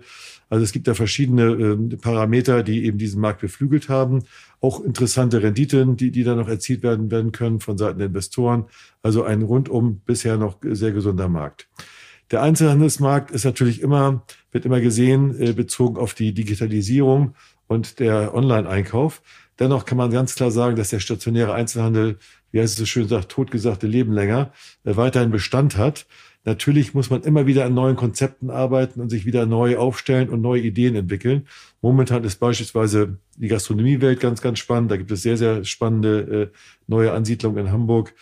[0.49, 4.23] Also es gibt da verschiedene äh, Parameter, die eben diesen Markt beflügelt haben.
[4.61, 8.65] Auch interessante Renditen, die, die da noch erzielt werden, werden können von Seiten der Investoren.
[9.01, 11.67] Also ein rundum bisher noch sehr gesunder Markt.
[12.31, 17.35] Der Einzelhandelsmarkt ist natürlich immer, wird immer gesehen, äh, bezogen auf die Digitalisierung
[17.67, 19.21] und der Online-Einkauf.
[19.61, 22.17] Dennoch kann man ganz klar sagen, dass der stationäre Einzelhandel,
[22.51, 24.51] wie heißt es so schön sagt, totgesagte Leben länger,
[24.85, 26.07] äh, weiterhin Bestand hat.
[26.45, 30.41] Natürlich muss man immer wieder an neuen Konzepten arbeiten und sich wieder neu aufstellen und
[30.41, 31.45] neue Ideen entwickeln.
[31.79, 34.89] Momentan ist beispielsweise die Gastronomiewelt ganz, ganz spannend.
[34.89, 38.15] Da gibt es sehr, sehr spannende äh, neue Ansiedlungen in Hamburg.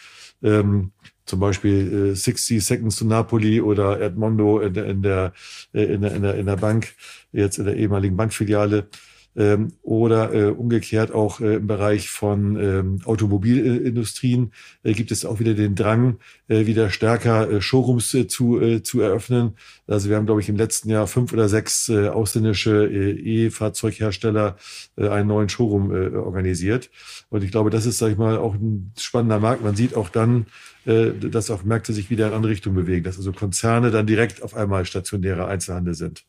[0.44, 0.92] Ähm,
[1.26, 5.32] zum Beispiel äh, 60 Seconds to Napoli oder Edmondo in der, in der,
[5.74, 6.96] äh, in der, in der, in der Bank,
[7.32, 8.90] jetzt in der ehemaligen Bankfiliale
[9.36, 14.52] ähm, oder äh, umgekehrt auch äh, im Bereich von ähm, Automobilindustrien
[14.84, 18.84] äh, gibt es auch wieder den Drang, äh, wieder stärker äh, Showrooms äh, zu, äh,
[18.84, 19.56] zu eröffnen.
[19.88, 24.58] Also wir haben, glaube ich, im letzten Jahr fünf oder sechs äh, ausländische äh, E-Fahrzeughersteller
[24.98, 26.90] äh, einen neuen Showroom äh, organisiert.
[27.30, 29.64] Und ich glaube, das ist, sage ich mal, auch ein spannender Markt.
[29.64, 30.48] Man sieht auch dann,
[30.86, 34.42] äh, dass auch Märkte sich wieder in andere Richtung bewegen, dass also Konzerne dann direkt
[34.42, 36.26] auf einmal stationäre Einzelhandel sind.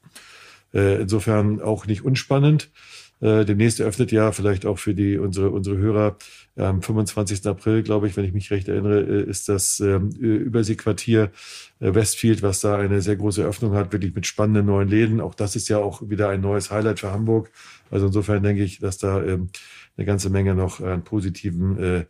[0.73, 2.71] Äh, insofern auch nicht unspannend.
[3.21, 6.17] Äh, demnächst eröffnet ja vielleicht auch für die unsere unsere Hörer
[6.57, 7.47] am 25.
[7.47, 11.31] April, glaube ich, wenn ich mich recht erinnere, äh, ist das ähm, Überseequartier
[11.81, 15.21] Westfield, was da eine sehr große Öffnung hat, wirklich mit spannenden neuen Läden.
[15.21, 17.51] Auch das ist ja auch wieder ein neues Highlight für Hamburg.
[17.91, 19.51] Also insofern denke ich, dass da ähm,
[19.97, 22.05] eine ganze Menge noch an positiven äh,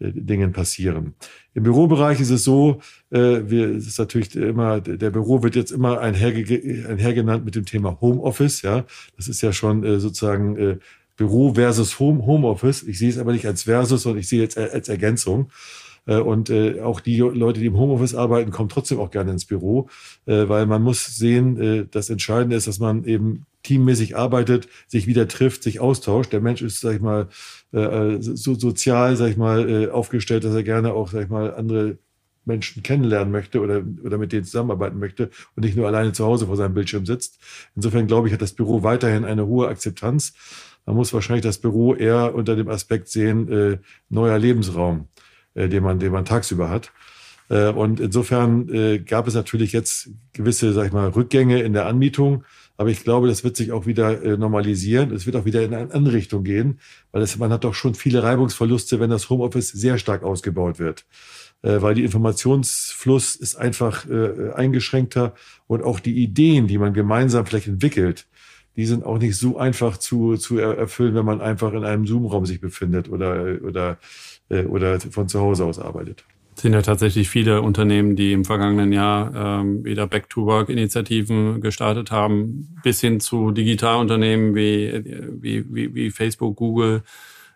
[0.00, 1.14] Dingen passieren.
[1.54, 5.70] Im Bürobereich ist es so, äh, wir, es ist natürlich immer, der Büro wird jetzt
[5.70, 8.84] immer einherge einhergenannt mit dem Thema Homeoffice, ja.
[9.16, 10.78] Das ist ja schon äh, sozusagen äh,
[11.16, 12.82] Büro versus Home, Homeoffice.
[12.82, 15.50] Ich sehe es aber nicht als Versus, sondern ich sehe es als Ergänzung.
[16.06, 19.44] Äh, und äh, auch die Leute, die im Homeoffice arbeiten, kommen trotzdem auch gerne ins
[19.44, 19.88] Büro,
[20.26, 25.06] äh, weil man muss sehen, äh, das Entscheidende ist, dass man eben teammäßig arbeitet, sich
[25.06, 26.32] wieder trifft, sich austauscht.
[26.32, 27.28] Der Mensch ist, sag ich mal,
[27.72, 31.54] äh, so sozial, sag ich mal, äh, aufgestellt, dass er gerne auch, sag ich mal,
[31.54, 31.98] andere
[32.44, 36.46] Menschen kennenlernen möchte oder, oder mit denen zusammenarbeiten möchte und nicht nur alleine zu Hause
[36.46, 37.38] vor seinem Bildschirm sitzt.
[37.76, 40.32] Insofern glaube ich, hat das Büro weiterhin eine hohe Akzeptanz.
[40.86, 45.08] Man muss wahrscheinlich das Büro eher unter dem Aspekt sehen, äh, neuer Lebensraum,
[45.54, 46.90] äh, den, man, den man tagsüber hat.
[47.50, 51.86] Äh, und insofern äh, gab es natürlich jetzt gewisse, sag ich mal, Rückgänge in der
[51.86, 52.44] Anmietung.
[52.80, 55.12] Aber ich glaube, das wird sich auch wieder äh, normalisieren.
[55.12, 56.80] Es wird auch wieder in eine andere Richtung gehen,
[57.12, 61.04] weil es, man hat doch schon viele Reibungsverluste, wenn das Homeoffice sehr stark ausgebaut wird.
[61.60, 65.34] Äh, weil die Informationsfluss ist einfach äh, eingeschränkter
[65.66, 68.26] und auch die Ideen, die man gemeinsam vielleicht entwickelt,
[68.76, 72.46] die sind auch nicht so einfach zu, zu erfüllen, wenn man einfach in einem Zoom-Raum
[72.46, 73.98] sich befindet oder, oder,
[74.48, 76.24] oder von zu Hause aus arbeitet
[76.60, 83.00] sind ja tatsächlich viele Unternehmen, die im vergangenen Jahr ähm, wieder Back-to-Work-Initiativen gestartet haben, bis
[83.00, 85.02] hin zu Digitalunternehmen wie,
[85.40, 87.02] wie, wie, wie Facebook, Google,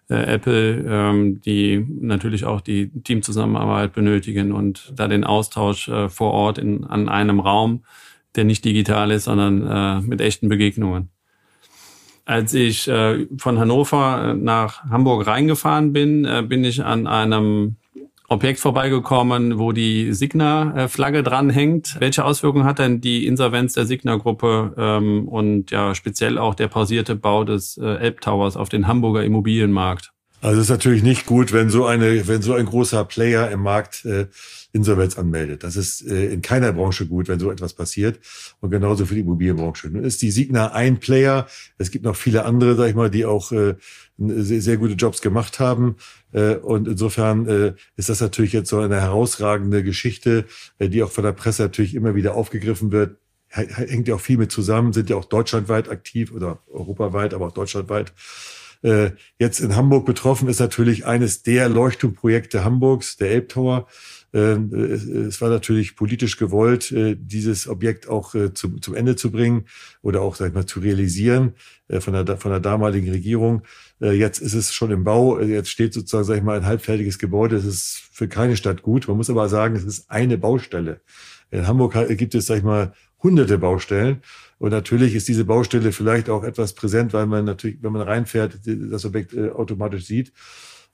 [0.08, 6.32] äh, Apple, ähm, die natürlich auch die Teamzusammenarbeit benötigen und da den Austausch äh, vor
[6.32, 7.84] Ort in, an einem Raum,
[8.36, 11.10] der nicht digital ist, sondern äh, mit echten Begegnungen.
[12.26, 17.76] Als ich äh, von Hannover nach Hamburg reingefahren bin, äh, bin ich an einem
[18.34, 21.96] Objekt vorbeigekommen, wo die Signa-Flagge dranhängt.
[22.00, 27.16] Welche Auswirkungen hat denn die Insolvenz der Signa-Gruppe ähm, und ja speziell auch der pausierte
[27.16, 30.10] Bau des äh, Elbtowers auf den Hamburger Immobilienmarkt?
[30.44, 33.62] Also es ist natürlich nicht gut, wenn so eine, wenn so ein großer Player im
[33.62, 34.26] Markt äh,
[34.72, 35.62] Insolvenz anmeldet.
[35.62, 38.18] Das ist äh, in keiner Branche gut, wenn so etwas passiert.
[38.60, 39.88] Und genauso für die Immobilienbranche.
[39.88, 41.46] Nun ist die Signa ein Player.
[41.78, 43.76] Es gibt noch viele andere, sag ich mal, die auch äh,
[44.18, 45.96] sehr, sehr gute Jobs gemacht haben.
[46.32, 50.44] Äh, und insofern äh, ist das natürlich jetzt so eine herausragende Geschichte,
[50.78, 53.18] äh, die auch von der Presse natürlich immer wieder aufgegriffen wird.
[53.48, 57.52] Hängt ja auch viel mit zusammen, sind ja auch deutschlandweit aktiv oder europaweit, aber auch
[57.52, 58.12] deutschlandweit.
[58.82, 63.86] Äh, jetzt in Hamburg betroffen ist natürlich eines der Leuchtturmprojekte Hamburgs, der Elbtower.
[64.34, 69.66] Ähm, es war natürlich politisch gewollt, äh, dieses Objekt auch äh, zum, Ende zu bringen
[70.02, 71.54] oder auch, sag ich mal, zu realisieren
[71.86, 73.62] äh, von der, von der damaligen Regierung.
[74.00, 75.40] Jetzt ist es schon im Bau.
[75.40, 77.56] Jetzt steht sozusagen, sag ich mal, ein halbfertiges Gebäude.
[77.56, 79.06] Das ist für keine Stadt gut.
[79.06, 81.00] Man muss aber sagen, es ist eine Baustelle.
[81.50, 82.92] In Hamburg gibt es, sag ich mal,
[83.22, 84.20] hunderte Baustellen.
[84.58, 88.58] Und natürlich ist diese Baustelle vielleicht auch etwas präsent, weil man natürlich, wenn man reinfährt,
[88.66, 90.32] das Objekt automatisch sieht.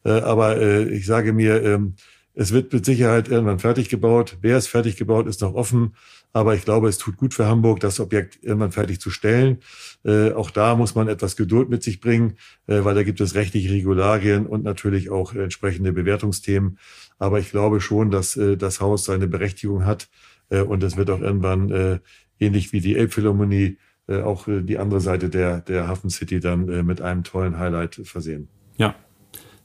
[0.05, 1.95] Aber ich sage mir, ähm,
[2.35, 4.39] es wird mit Sicherheit irgendwann fertig gebaut.
[4.41, 5.95] Wer es fertig gebaut, ist noch offen.
[6.33, 9.59] Aber ich glaube, es tut gut für Hamburg, das Objekt irgendwann fertig zu stellen.
[10.05, 12.35] Äh, auch da muss man etwas Geduld mit sich bringen,
[12.69, 16.79] äh, weil da gibt es rechtliche Regularien und natürlich auch entsprechende Bewertungsthemen.
[17.19, 20.09] Aber ich glaube schon, dass äh, das Haus seine Berechtigung hat.
[20.51, 21.99] Äh, und es wird auch irgendwann, äh,
[22.39, 27.01] ähnlich wie die Elbphilharmonie, äh, auch die andere Seite der, der Hafen City dann mit
[27.01, 28.49] einem tollen Highlight versehen.
[28.77, 28.95] Ja,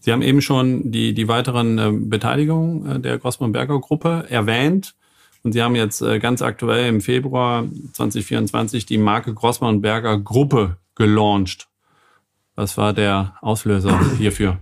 [0.06, 4.94] Sie haben eben schon die, die weiteren äh, Beteiligungen äh, der Grossmann-Berger Gruppe erwähnt.
[5.42, 11.70] Und Sie haben jetzt äh, ganz aktuell im Februar 2024 die Marke Grossmann-Berger Gruppe gelauncht.
[12.54, 14.60] Was war der Auslöser hierfür?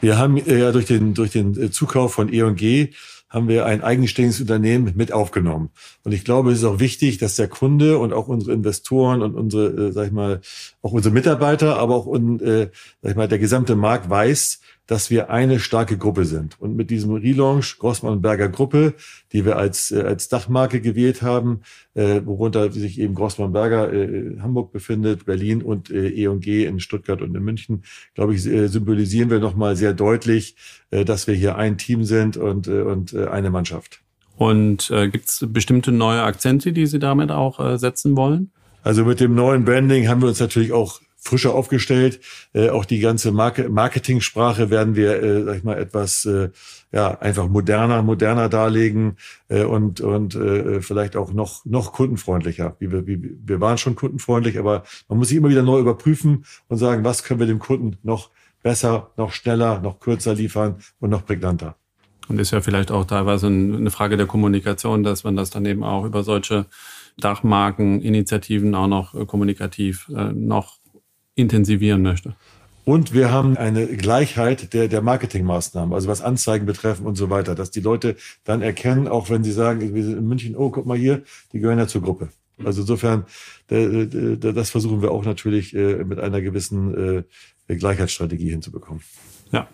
[0.00, 2.90] Wir haben äh, ja durch den, durch den äh, Zukauf von E&G
[3.28, 5.70] haben wir ein eigenständiges Unternehmen mit aufgenommen.
[6.04, 9.34] Und ich glaube, es ist auch wichtig, dass der Kunde und auch unsere Investoren und
[9.34, 10.40] unsere, äh, sag ich mal,
[10.82, 12.70] auch unsere Mitarbeiter, aber auch äh,
[13.02, 16.60] sag ich mal, der gesamte Markt weiß, dass wir eine starke Gruppe sind.
[16.60, 18.94] Und mit diesem Relaunch Grossmann Berger Gruppe,
[19.32, 21.62] die wir als, äh, als Dachmarke gewählt haben,
[21.94, 27.20] äh, worunter sich eben Grossmann Berger äh, Hamburg befindet, Berlin und äh, E&G in Stuttgart
[27.22, 27.82] und in München,
[28.14, 30.56] glaube ich, äh, symbolisieren wir nochmal sehr deutlich,
[30.90, 34.00] äh, dass wir hier ein Team sind und, äh, und äh, eine Mannschaft.
[34.36, 38.50] Und äh, gibt es bestimmte neue Akzente, die Sie damit auch äh, setzen wollen?
[38.82, 42.20] Also mit dem neuen Branding haben wir uns natürlich auch frischer aufgestellt.
[42.52, 46.50] Äh, auch die ganze Marke Marketing-Sprache werden wir, äh, sag ich mal, etwas äh,
[46.92, 49.16] ja einfach moderner, moderner darlegen
[49.48, 52.76] äh, und und äh, vielleicht auch noch noch kundenfreundlicher.
[52.78, 56.44] Wie wir, wie, wir waren schon kundenfreundlich, aber man muss sich immer wieder neu überprüfen
[56.68, 58.30] und sagen, was können wir dem Kunden noch
[58.62, 61.76] besser, noch schneller, noch kürzer liefern und noch prägnanter.
[62.28, 65.84] Und ist ja vielleicht auch teilweise eine Frage der Kommunikation, dass man das dann eben
[65.84, 66.66] auch über solche
[67.18, 70.78] Dachmarkeninitiativen auch noch äh, kommunikativ äh, noch
[71.36, 72.34] intensivieren möchte.
[72.84, 77.56] Und wir haben eine Gleichheit der, der Marketingmaßnahmen, also was Anzeigen betreffen und so weiter,
[77.56, 80.86] dass die Leute dann erkennen, auch wenn sie sagen, wir sind in München, oh, guck
[80.86, 81.22] mal hier,
[81.52, 82.28] die gehören ja zur Gruppe.
[82.64, 83.24] Also insofern,
[83.68, 87.26] das versuchen wir auch natürlich äh, mit einer gewissen
[87.68, 89.02] äh, Gleichheitsstrategie hinzubekommen.
[89.50, 89.68] Ja.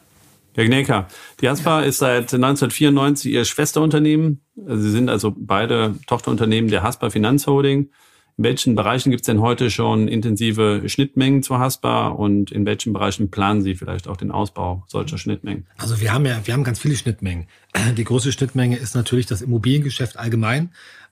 [0.55, 1.09] Herr Gnelka,
[1.41, 4.43] die Aspa ist seit 1994 Ihr Schwesterunternehmen.
[4.55, 7.91] Sie sind also beide Tochterunternehmen der Haspa Finanzholding.
[8.39, 12.93] In welchen Bereichen gibt es denn heute schon intensive Schnittmengen zu Haspa und in welchen
[12.93, 15.67] Bereichen planen Sie vielleicht auch den Ausbau solcher Schnittmengen?
[15.77, 17.47] Also wir haben ja, wir haben ganz viele Schnittmengen.
[17.97, 20.71] Die große Schnittmenge ist natürlich das Immobiliengeschäft allgemein.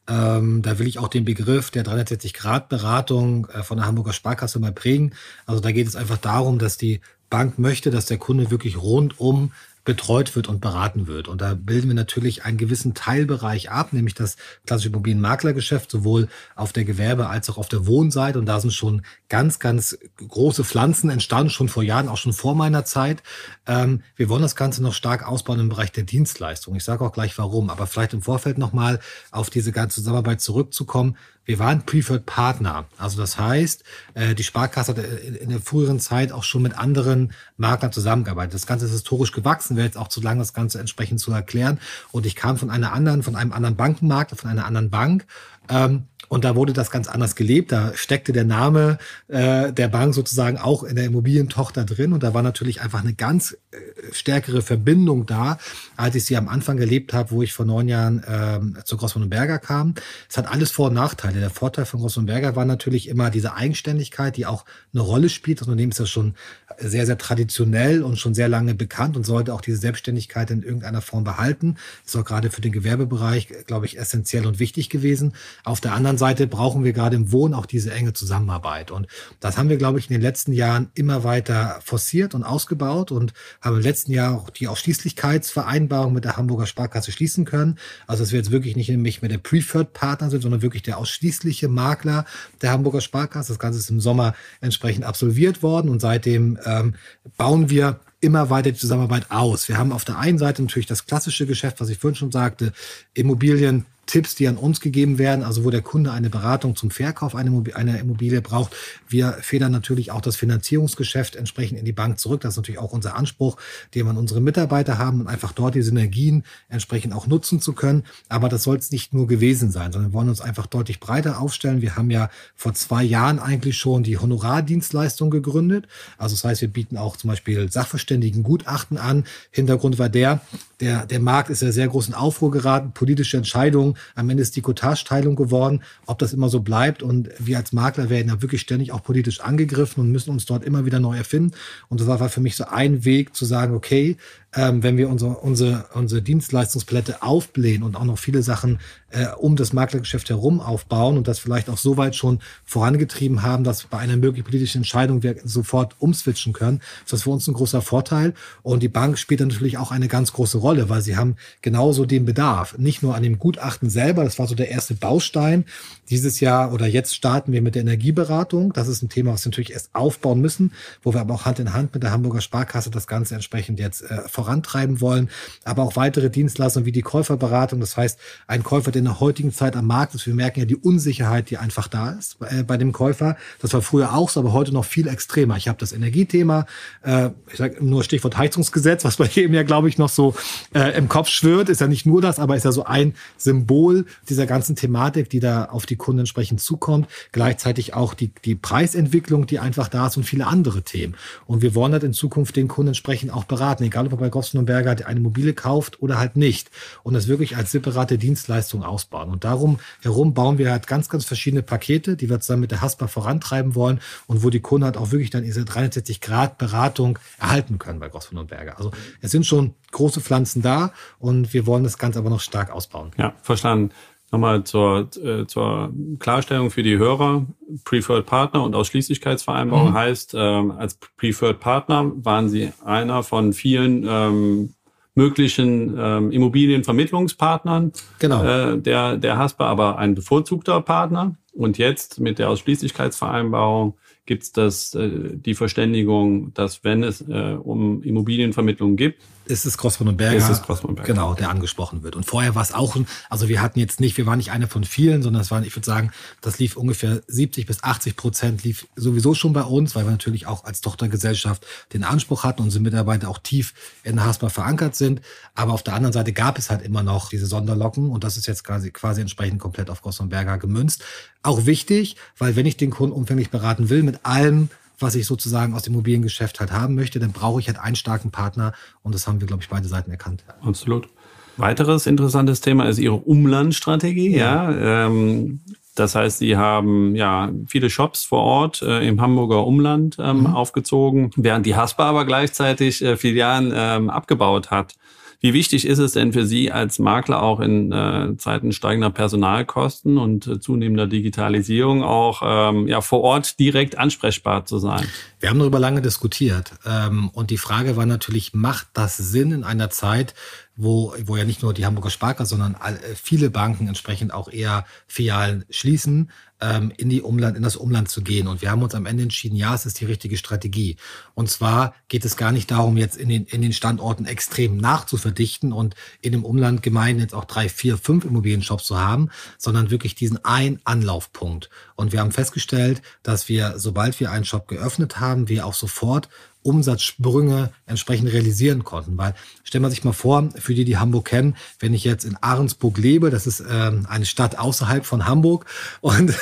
[0.09, 4.73] Ähm, da will ich auch den Begriff der 360-Grad-Beratung äh, von der Hamburger Sparkasse mal
[4.73, 5.13] prägen.
[5.47, 9.53] Also da geht es einfach darum, dass die Bank möchte, dass der Kunde wirklich rundum
[9.85, 11.29] betreut wird und beraten wird.
[11.29, 16.73] Und da bilden wir natürlich einen gewissen Teilbereich ab, nämlich das klassische Immobilienmaklergeschäft, sowohl auf
[16.73, 18.39] der Gewerbe- als auch auf der Wohnseite.
[18.39, 22.55] Und da sind schon ganz, ganz große Pflanzen entstanden, schon vor Jahren, auch schon vor
[22.55, 23.23] meiner Zeit.
[23.67, 26.75] Ähm, wir wollen das Ganze noch stark ausbauen im Bereich der Dienstleistung.
[26.75, 31.17] Ich sage auch gleich warum, aber vielleicht im Vorfeld nochmal auf diese ganze Zusammenarbeit zurückzukommen.
[31.51, 32.85] Wir waren Preferred Partner.
[32.97, 33.83] Also das heißt,
[34.15, 38.55] äh, die Sparkasse hat in der früheren Zeit auch schon mit anderen Maklern zusammengearbeitet.
[38.55, 41.81] Das Ganze ist historisch gewachsen, wäre jetzt auch zu lang, das Ganze entsprechend zu erklären.
[42.13, 45.27] Und ich kam von einer anderen, von einem anderen Bankenmarkt, von einer anderen Bank
[45.69, 47.73] ähm, und da wurde das ganz anders gelebt.
[47.73, 52.13] Da steckte der Name äh, der Bank sozusagen auch in der Immobilientochter drin.
[52.13, 53.79] Und da war natürlich einfach eine ganz äh,
[54.13, 55.59] stärkere Verbindung da,
[55.97, 59.25] als ich sie am Anfang erlebt habe, wo ich vor neun Jahren ähm, zu Grossmann
[59.25, 59.95] und Berger kam.
[60.29, 61.41] Es hat alles Vor- und Nachteile.
[61.41, 65.29] Der Vorteil von Grossmann und Berger war natürlich immer diese Eigenständigkeit, die auch eine Rolle
[65.29, 65.61] spielt.
[65.61, 66.35] Das Unternehmen ist ja schon
[66.79, 71.03] sehr, sehr traditionell und schon sehr lange bekannt und sollte auch diese Selbstständigkeit in irgendeiner
[71.03, 71.77] Form behalten.
[72.07, 75.35] Ist auch gerade für den Gewerbebereich, glaube ich, essentiell und wichtig gewesen.
[75.65, 78.91] Auf der anderen Seite brauchen wir gerade im Wohnen auch diese enge Zusammenarbeit.
[78.91, 79.07] Und
[79.41, 83.33] das haben wir, glaube ich, in den letzten Jahren immer weiter forciert und ausgebaut und
[83.61, 87.79] haben im letzten Jahr auch die Ausschließlichkeitsvereinbarung mit der Hamburger Sparkasse schließen können.
[88.07, 90.99] Also dass wir jetzt wirklich nicht nämlich mit der Preferred Partner sind, sondern wirklich der
[90.99, 92.25] ausschließliche Makler
[92.63, 93.53] der Hamburger Sparkasse.
[93.53, 96.95] Das Ganze ist im Sommer entsprechend absolviert worden und seitdem ähm,
[97.37, 99.69] bauen wir immer weiter die Zusammenarbeit aus.
[99.69, 102.73] Wir haben auf der einen Seite natürlich das klassische Geschäft, was ich vorhin schon sagte,
[103.15, 107.37] Immobilien Tipps, die an uns gegeben werden, also wo der Kunde eine Beratung zum Verkauf
[107.37, 108.75] einer Immobilie braucht.
[109.09, 112.41] Wir federn natürlich auch das Finanzierungsgeschäft entsprechend in die Bank zurück.
[112.41, 113.57] Das ist natürlich auch unser Anspruch,
[113.95, 117.73] den wir an unsere Mitarbeiter haben und einfach dort die Synergien entsprechend auch nutzen zu
[117.73, 118.03] können.
[118.29, 121.41] Aber das soll es nicht nur gewesen sein, sondern wir wollen uns einfach deutlich breiter
[121.41, 121.81] aufstellen.
[121.81, 125.87] Wir haben ja vor zwei Jahren eigentlich schon die Honorardienstleistung gegründet.
[126.19, 129.25] Also das heißt, wir bieten auch zum Beispiel Sachverständigengutachten an.
[129.53, 130.41] Hintergrund war der,
[130.81, 134.63] der, der Markt ist ja sehr großen Aufruhr geraten, politische Entscheidungen am Ende ist die
[134.63, 135.83] Cottage-Teilung geworden.
[136.07, 139.41] Ob das immer so bleibt und wir als Makler werden ja wirklich ständig auch politisch
[139.41, 141.53] angegriffen und müssen uns dort immer wieder neu erfinden.
[141.89, 144.17] Und das war für mich so ein Weg zu sagen, okay,
[144.55, 149.57] ähm, wenn wir unsere, unsere, unsere Dienstleistungspalette aufblähen und auch noch viele Sachen äh, um
[149.57, 153.99] das Maklergeschäft herum aufbauen und das vielleicht auch so weit schon vorangetrieben haben, dass bei
[153.99, 156.81] einer möglichen politischen Entscheidung wir sofort umswitchen können.
[157.05, 158.35] Das ist für uns ein großer Vorteil.
[158.63, 162.25] Und die Bank spielt natürlich auch eine ganz große Rolle, weil sie haben genauso den
[162.25, 162.77] Bedarf.
[162.79, 165.65] Nicht nur an dem Gutachten selber, das war so der erste Baustein.
[166.11, 168.73] Dieses Jahr oder jetzt starten wir mit der Energieberatung.
[168.73, 171.61] Das ist ein Thema, was wir natürlich erst aufbauen müssen, wo wir aber auch Hand
[171.61, 175.31] in Hand mit der Hamburger Sparkasse das Ganze entsprechend jetzt äh, vorantreiben wollen.
[175.65, 177.79] Aber auch weitere Dienstleistungen wie die Käuferberatung.
[177.79, 178.19] Das heißt,
[178.49, 180.27] ein Käufer, der in der heutigen Zeit am Markt ist.
[180.27, 183.37] Wir merken ja die Unsicherheit, die einfach da ist äh, bei dem Käufer.
[183.61, 185.57] Das war früher auch so, aber heute noch viel extremer.
[185.57, 186.67] Ich habe das Energiethema,
[187.03, 190.35] äh, ich sage nur Stichwort Heizungsgesetz, was bei jedem ja, glaube ich, noch so
[190.75, 191.69] äh, im Kopf schwirrt.
[191.69, 195.39] Ist ja nicht nur das, aber ist ja so ein Symbol dieser ganzen Thematik, die
[195.39, 197.09] da auf die Kunden entsprechend zukommt.
[197.31, 201.15] Gleichzeitig auch die, die Preisentwicklung, die einfach da ist und viele andere Themen.
[201.47, 204.29] Und wir wollen halt in Zukunft den Kunden entsprechend auch beraten, egal ob er bei
[204.29, 206.71] Gossen und Berger eine Mobile kauft oder halt nicht.
[207.05, 209.31] Und das wirklich als separate Dienstleistung ausbauen.
[209.31, 212.81] Und darum herum bauen wir halt ganz, ganz verschiedene Pakete, die wir zusammen mit der
[212.81, 217.19] Haspa vorantreiben wollen und wo die Kunden halt auch wirklich dann diese 360 Grad Beratung
[217.39, 218.79] erhalten können bei Grossmann und Berger.
[218.79, 222.71] Also es sind schon große Pflanzen da und wir wollen das Ganze aber noch stark
[222.71, 223.11] ausbauen.
[223.19, 223.93] Ja, verstanden.
[224.33, 227.47] Nochmal zur, äh, zur Klarstellung für die Hörer.
[227.85, 229.95] Preferred Partner und Ausschließlichkeitsvereinbarung mhm.
[229.95, 234.75] heißt, ähm, als Preferred Partner waren Sie einer von vielen ähm,
[235.15, 238.45] möglichen ähm, Immobilienvermittlungspartnern genau.
[238.45, 241.37] äh, der, der Haspa, aber ein bevorzugter Partner.
[241.53, 248.03] Und jetzt mit der Ausschließlichkeitsvereinbarung gibt es äh, die Verständigung, dass wenn es äh, um
[248.03, 250.37] Immobilienvermittlung gibt, ist es Grossmann und Berger.
[250.37, 251.13] Ist es Grossmann und Berger.
[251.13, 252.17] Genau, der angesprochen wird.
[252.17, 252.97] Und vorher war es auch,
[253.29, 255.77] also wir hatten jetzt nicht, wir waren nicht einer von vielen, sondern es waren, ich
[255.77, 260.05] würde sagen, das lief ungefähr 70 bis 80 Prozent lief sowieso schon bei uns, weil
[260.05, 264.49] wir natürlich auch als Tochtergesellschaft den Anspruch hatten, unsere Mitarbeiter auch tief in der Haspa
[264.49, 265.21] verankert sind.
[265.55, 268.47] Aber auf der anderen Seite gab es halt immer noch diese Sonderlocken und das ist
[268.47, 271.05] jetzt quasi, quasi entsprechend komplett auf Grossmann und Berger gemünzt.
[271.43, 274.69] Auch wichtig, weil wenn ich den Kunden umfänglich beraten will, mit allem,
[275.01, 278.31] was ich sozusagen aus dem Immobiliengeschäft halt haben möchte, dann brauche ich halt einen starken
[278.31, 280.45] Partner und das haben wir, glaube ich, beide Seiten erkannt.
[280.63, 281.09] Absolut.
[281.57, 284.37] Weiteres interessantes Thema ist Ihre Umlandstrategie.
[284.37, 284.71] Ja.
[284.71, 285.61] ja ähm,
[285.95, 290.47] das heißt, Sie haben ja viele Shops vor Ort äh, im Hamburger Umland ähm, mhm.
[290.47, 294.95] aufgezogen, während die Haspa aber gleichzeitig äh, Filialen ähm, abgebaut hat.
[295.43, 300.19] Wie wichtig ist es denn für Sie als Makler auch in äh, Zeiten steigender Personalkosten
[300.19, 305.07] und äh, zunehmender Digitalisierung auch ähm, ja, vor Ort direkt ansprechbar zu sein?
[305.39, 306.73] Wir haben darüber lange diskutiert.
[306.85, 310.35] Ähm, und die Frage war natürlich, macht das Sinn in einer Zeit,
[310.77, 314.53] wo, wo ja nicht nur die Hamburger Sparkasse, sondern all, äh, viele Banken entsprechend auch
[314.53, 318.47] eher Filialen schließen, ähm, in die Umland, in das Umland zu gehen.
[318.47, 320.97] Und wir haben uns am Ende entschieden, ja, es ist die richtige Strategie.
[321.35, 325.73] Und zwar geht es gar nicht darum, jetzt in den, in den Standorten extrem nachzuverdichten
[325.73, 330.15] und in dem Umland Gemeinden jetzt auch drei, vier, fünf Immobilienshops zu haben, sondern wirklich
[330.15, 331.71] diesen ein Anlaufpunkt.
[331.97, 336.29] Und wir haben festgestellt, dass wir, sobald wir einen Shop geöffnet haben, wir auch sofort
[336.63, 339.17] Umsatzsprünge entsprechend realisieren konnten.
[339.17, 342.37] Weil stellen wir sich mal vor, für die, die Hamburg kennen, wenn ich jetzt in
[342.41, 345.67] Ahrensburg lebe, das ist ähm, eine Stadt außerhalb von Hamburg
[346.01, 346.35] und,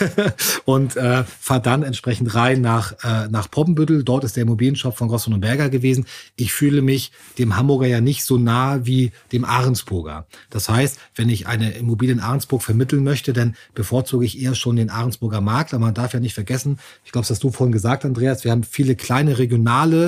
[0.64, 4.04] und äh, fahre dann entsprechend rein nach, äh, nach Poppenbüttel.
[4.04, 6.06] Dort ist der Immobilienshop von Rossmann und Berger gewesen.
[6.36, 10.26] Ich fühle mich dem Hamburger ja nicht so nah wie dem Ahrensburger.
[10.50, 14.76] Das heißt, wenn ich eine Immobilie in Ahrensburg vermitteln möchte, dann bevorzuge ich eher schon
[14.76, 15.74] den Ahrensburger Markt.
[15.74, 18.50] Aber man darf ja nicht vergessen, ich glaube, das hast du vorhin gesagt, Andreas, wir
[18.50, 20.07] haben viele kleine regionale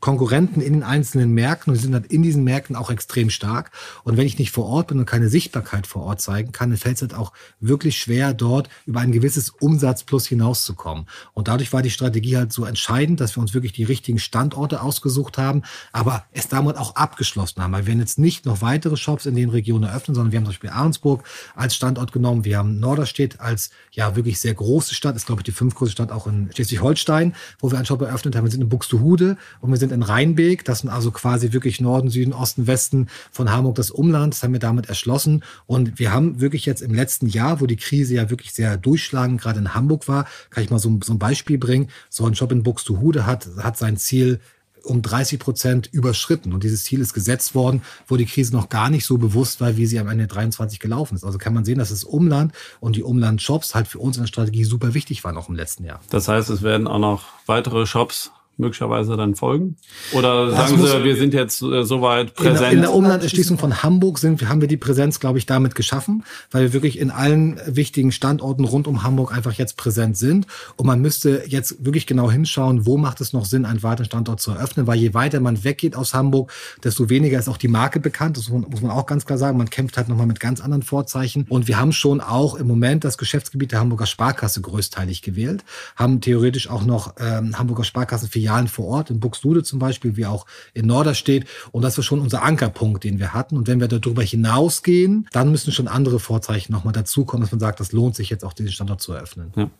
[0.00, 3.70] Konkurrenten in den einzelnen Märkten und sind halt in diesen Märkten auch extrem stark.
[4.02, 6.78] Und wenn ich nicht vor Ort bin und keine Sichtbarkeit vor Ort zeigen kann, dann
[6.78, 11.06] fällt es halt auch wirklich schwer, dort über ein gewisses Umsatzplus hinauszukommen.
[11.34, 14.82] Und dadurch war die Strategie halt so entscheidend, dass wir uns wirklich die richtigen Standorte
[14.82, 17.72] ausgesucht haben, aber es damit auch abgeschlossen haben.
[17.72, 20.52] Weil wir jetzt nicht noch weitere Shops in den Regionen eröffnen, sondern wir haben zum
[20.52, 21.24] Beispiel Ahrensburg
[21.54, 22.44] als Standort genommen.
[22.44, 26.12] Wir haben Norderstedt als ja wirklich sehr große Stadt, ist glaube ich die fünftgrößte Stadt
[26.12, 28.44] auch in Schleswig-Holstein, wo wir einen Shop eröffnet haben.
[28.44, 30.64] Wir sind in Buxtehude und wir sind in Rheinbeek.
[30.64, 34.34] Das sind also quasi wirklich Norden, Süden, Osten, Westen von Hamburg das Umland.
[34.34, 35.42] Das haben wir damit erschlossen.
[35.66, 39.40] Und wir haben wirklich jetzt im letzten Jahr, wo die Krise ja wirklich sehr durchschlagend
[39.40, 41.88] gerade in Hamburg war, kann ich mal so, so ein Beispiel bringen.
[42.08, 44.40] So ein Shop in Buxtehude hat, hat sein Ziel
[44.84, 46.52] um 30 Prozent überschritten.
[46.52, 49.76] Und dieses Ziel ist gesetzt worden, wo die Krise noch gar nicht so bewusst war,
[49.76, 51.24] wie sie am Ende 23 gelaufen ist.
[51.24, 54.28] Also kann man sehen, dass das Umland und die Umland-Shops halt für uns in der
[54.28, 56.00] Strategie super wichtig waren, auch im letzten Jahr.
[56.10, 58.30] Das heißt, es werden auch noch weitere Shops
[58.60, 59.76] möglicherweise dann folgen?
[60.12, 62.56] Oder sagen Sie, wir sind jetzt äh, soweit präsent?
[62.56, 65.74] In der, in der Umlanderschließung von Hamburg sind, haben wir die Präsenz, glaube ich, damit
[65.74, 70.46] geschaffen, weil wir wirklich in allen wichtigen Standorten rund um Hamburg einfach jetzt präsent sind.
[70.76, 74.40] Und man müsste jetzt wirklich genau hinschauen, wo macht es noch Sinn, einen weiteren Standort
[74.40, 76.52] zu eröffnen, weil je weiter man weggeht aus Hamburg,
[76.84, 78.36] desto weniger ist auch die Marke bekannt.
[78.36, 79.58] Das muss man auch ganz klar sagen.
[79.58, 81.46] Man kämpft halt nochmal mit ganz anderen Vorzeichen.
[81.48, 85.64] Und wir haben schon auch im Moment das Geschäftsgebiet der Hamburger Sparkasse größteilig gewählt,
[85.96, 90.26] haben theoretisch auch noch ähm, Hamburger Sparkassen Filialen vor Ort, in Buxtehude zum Beispiel, wie
[90.26, 91.46] auch in Norderstedt.
[91.72, 93.56] Und das war schon unser Ankerpunkt, den wir hatten.
[93.56, 97.80] Und wenn wir darüber hinausgehen, dann müssen schon andere Vorzeichen nochmal dazukommen, dass man sagt,
[97.80, 99.52] das lohnt sich jetzt auch, diesen Standort zu eröffnen.
[99.56, 99.70] Ja.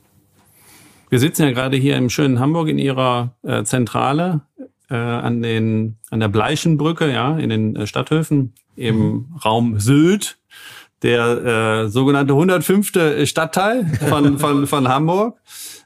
[1.08, 4.42] Wir sitzen ja gerade hier im schönen Hamburg in Ihrer äh, Zentrale
[4.88, 9.26] äh, an, den, an der Bleichenbrücke, ja, in den äh, Stadthöfen im mhm.
[9.44, 10.38] Raum Sylt
[11.02, 12.92] der äh, sogenannte 105.
[13.24, 15.38] Stadtteil von, von, von Hamburg.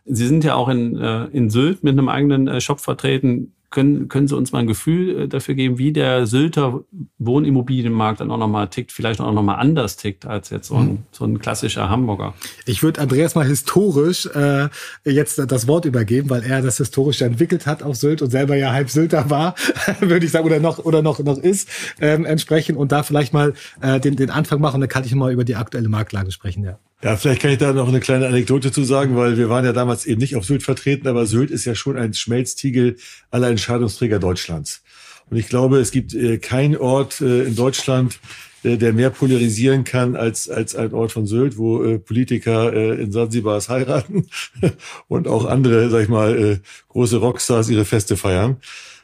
[0.04, 3.52] Sie sind ja auch in, äh, in Sylt mit einem eigenen äh, Shop vertreten.
[3.70, 6.84] Können, können Sie uns mal ein Gefühl äh, dafür geben, wie der Sylter
[7.18, 10.98] Wohnimmobilienmarkt dann auch nochmal tickt, vielleicht auch nochmal anders tickt als jetzt so ein, mhm.
[11.10, 12.34] so ein klassischer Hamburger?
[12.66, 14.68] Ich würde Andreas mal historisch äh,
[15.04, 18.72] jetzt das Wort übergeben, weil er das historisch entwickelt hat auf Sylt und selber ja
[18.72, 19.56] halb Sylter war,
[20.00, 21.68] würde ich sagen, oder noch oder noch noch ist
[22.00, 24.82] ähm, entsprechend und da vielleicht mal äh, den, den Anfang machen.
[24.82, 26.78] Dann kann ich mal über die aktuelle Marktlage sprechen, ja.
[27.04, 29.74] Ja, vielleicht kann ich da noch eine kleine Anekdote zu sagen, weil wir waren ja
[29.74, 32.96] damals eben nicht auf Sylt vertreten, aber Sylt ist ja schon ein Schmelztiegel
[33.30, 34.82] aller Entscheidungsträger Deutschlands.
[35.28, 38.18] Und ich glaube, es gibt äh, keinen Ort äh, in Deutschland,
[38.62, 43.02] äh, der mehr polarisieren kann als, als ein Ort von Sylt, wo äh, Politiker äh,
[43.02, 44.26] in Sansibar heiraten
[45.06, 48.56] und auch andere, sag ich mal, äh, große Rockstars ihre Feste feiern.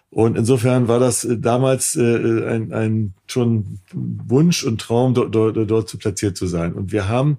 [0.08, 5.70] Und insofern war das äh, damals äh, ein, ein schon Wunsch und Traum, dort, dort,
[5.70, 6.72] dort zu platziert zu sein.
[6.72, 7.36] Und wir haben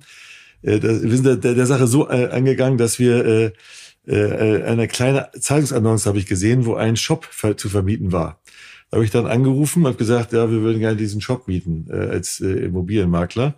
[0.62, 3.52] äh, wir sind der, der, Sache so äh, angegangen, dass wir äh,
[4.08, 8.42] äh, eine kleine Zeitungsannonce habe ich gesehen, wo ein Shop zu vermieten war.
[8.90, 11.96] Da habe ich dann angerufen und gesagt, ja, wir würden gerne diesen Shop mieten äh,
[11.96, 13.56] als äh, Immobilienmakler.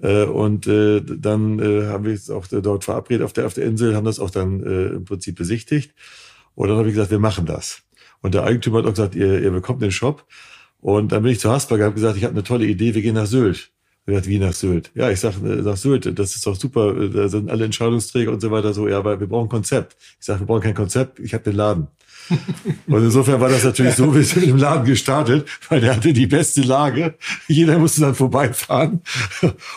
[0.00, 3.66] Äh, und äh, dann äh, haben wir es auch dort verabredet auf der, auf der
[3.66, 5.94] Insel, haben das auch dann äh, im Prinzip besichtigt.
[6.54, 7.82] Und dann habe ich gesagt, wir machen das.
[8.22, 10.26] Und der Eigentümer hat auch gesagt, ihr, ihr bekommt den Shop.
[10.80, 13.02] Und dann bin ich zu Hasberger und habe gesagt, ich habe eine tolle Idee, wir
[13.02, 13.70] gehen nach Sylt.
[14.10, 14.90] Er hat wie nach Sylt.
[14.94, 18.32] Ja, ich sag äh, nach Sylt, das ist doch super, äh, da sind alle Entscheidungsträger
[18.32, 19.96] und so weiter so, ja, aber wir brauchen ein Konzept.
[20.18, 21.88] Ich sage, wir brauchen kein Konzept, ich habe den Laden.
[22.86, 26.28] Und insofern war das natürlich so, wir sind im Laden gestartet, weil der hatte die
[26.28, 27.14] beste Lage.
[27.48, 29.00] Jeder musste dann vorbeifahren.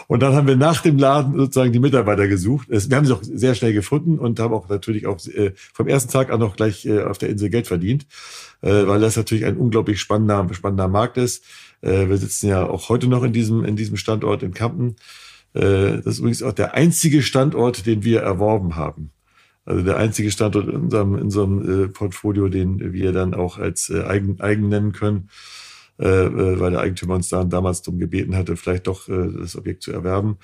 [0.08, 2.68] Und dann haben wir nach dem Laden sozusagen die Mitarbeiter gesucht.
[2.70, 6.12] Wir haben sie auch sehr schnell gefunden und haben auch natürlich auch äh, vom ersten
[6.12, 8.06] Tag an noch gleich auf der Insel Geld verdient,
[8.62, 11.44] weil das natürlich ein unglaublich spannender, spannender Markt ist.
[11.84, 14.96] Äh, wir sitzen ja auch heute noch in diesem, in diesem Standort in Kampen.
[15.54, 19.12] Äh, das ist übrigens auch der einzige Standort, den wir erworben haben.
[19.66, 23.90] Also der einzige Standort in unserem, in unserem äh, Portfolio, den wir dann auch als
[23.90, 25.30] äh, eigen, eigen nennen können,
[26.00, 29.56] äh, äh, weil der Eigentümer uns dann damals darum gebeten hatte, vielleicht doch äh, das
[29.56, 30.38] Objekt zu erwerben.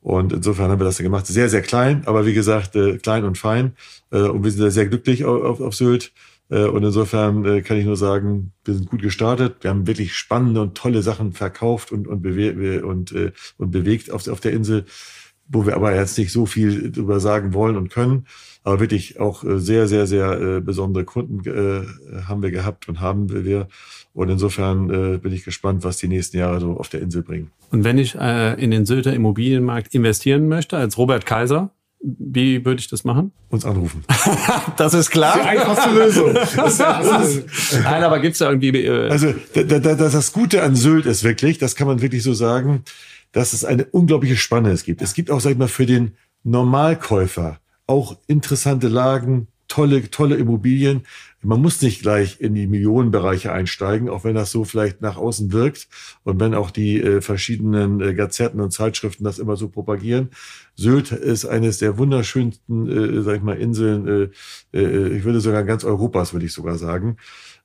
[0.00, 1.26] Und insofern haben wir das dann gemacht.
[1.26, 3.72] Sehr, sehr klein, aber wie gesagt, äh, klein und fein.
[4.10, 6.12] Äh, und wir sind sehr glücklich auf, auf, auf Sylt.
[6.50, 9.56] Äh, und insofern äh, kann ich nur sagen, wir sind gut gestartet.
[9.60, 14.10] Wir haben wirklich spannende und tolle Sachen verkauft und, und, bewe und, äh, und bewegt
[14.10, 14.84] auf, auf der Insel,
[15.46, 18.26] wo wir aber jetzt nicht so viel drüber sagen wollen und können.
[18.64, 21.40] Aber wirklich auch sehr, sehr, sehr besondere Kunden
[22.26, 23.66] haben wir gehabt und haben wir.
[24.12, 24.88] Und insofern
[25.20, 27.50] bin ich gespannt, was die nächsten Jahre so auf der Insel bringen.
[27.70, 31.70] Und wenn ich in den Sylter Immobilienmarkt investieren möchte, als Robert Kaiser,
[32.00, 33.32] wie würde ich das machen?
[33.48, 34.04] Uns anrufen.
[34.76, 35.36] das ist klar.
[35.36, 36.34] Das ist die einfachste Lösung.
[36.78, 38.68] Das ist, Nein, aber gibt's da irgendwie...
[38.68, 42.34] Äh also da, da, das Gute an Sylt ist wirklich, das kann man wirklich so
[42.34, 42.84] sagen,
[43.32, 45.02] dass es eine unglaubliche Spanne es gibt.
[45.02, 46.12] Es gibt auch, sag ich mal, für den
[46.44, 51.02] Normalkäufer auch interessante Lagen, tolle, tolle Immobilien.
[51.42, 55.52] Man muss nicht gleich in die Millionenbereiche einsteigen, auch wenn das so vielleicht nach außen
[55.52, 55.88] wirkt
[56.24, 60.30] und wenn auch die äh, verschiedenen äh, Gazetten und Zeitschriften das immer so propagieren.
[60.78, 64.30] Sylt ist eines der wunderschönsten, äh, sag ich mal, Inseln,
[64.72, 67.16] äh, äh, ich würde sogar ganz Europas, würde ich sogar sagen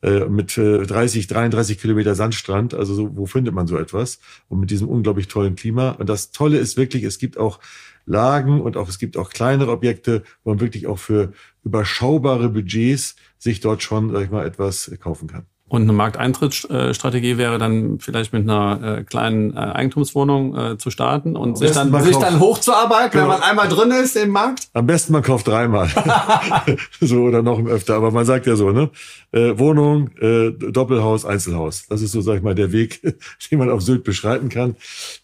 [0.02, 2.74] äh, mit 30, 33 Kilometer Sandstrand.
[2.74, 4.18] Also so, wo findet man so etwas?
[4.50, 5.92] Und mit diesem unglaublich tollen Klima.
[5.92, 7.60] Und das Tolle ist wirklich, es gibt auch
[8.08, 11.34] Lagen und auch es gibt auch kleinere Objekte, wo man wirklich auch für
[11.64, 15.46] überschaubare Budgets sich dort schon, sag ich mal, etwas kaufen kann.
[15.70, 21.36] Und eine Markteintrittsstrategie wäre dann vielleicht mit einer äh, kleinen äh, Eigentumswohnung äh, zu starten
[21.36, 23.24] und sich dann, sich dann hochzuarbeiten, genau.
[23.24, 24.68] wenn man einmal drin ist im Markt?
[24.74, 25.90] Am besten man kauft dreimal.
[27.02, 27.96] so oder noch öfter.
[27.96, 28.90] Aber man sagt ja so, ne?
[29.36, 30.12] Wohnung,
[30.60, 31.88] Doppelhaus, Einzelhaus.
[31.90, 33.02] Das ist so, sag ich mal, der Weg,
[33.52, 34.76] den man auf Sylt beschreiten kann,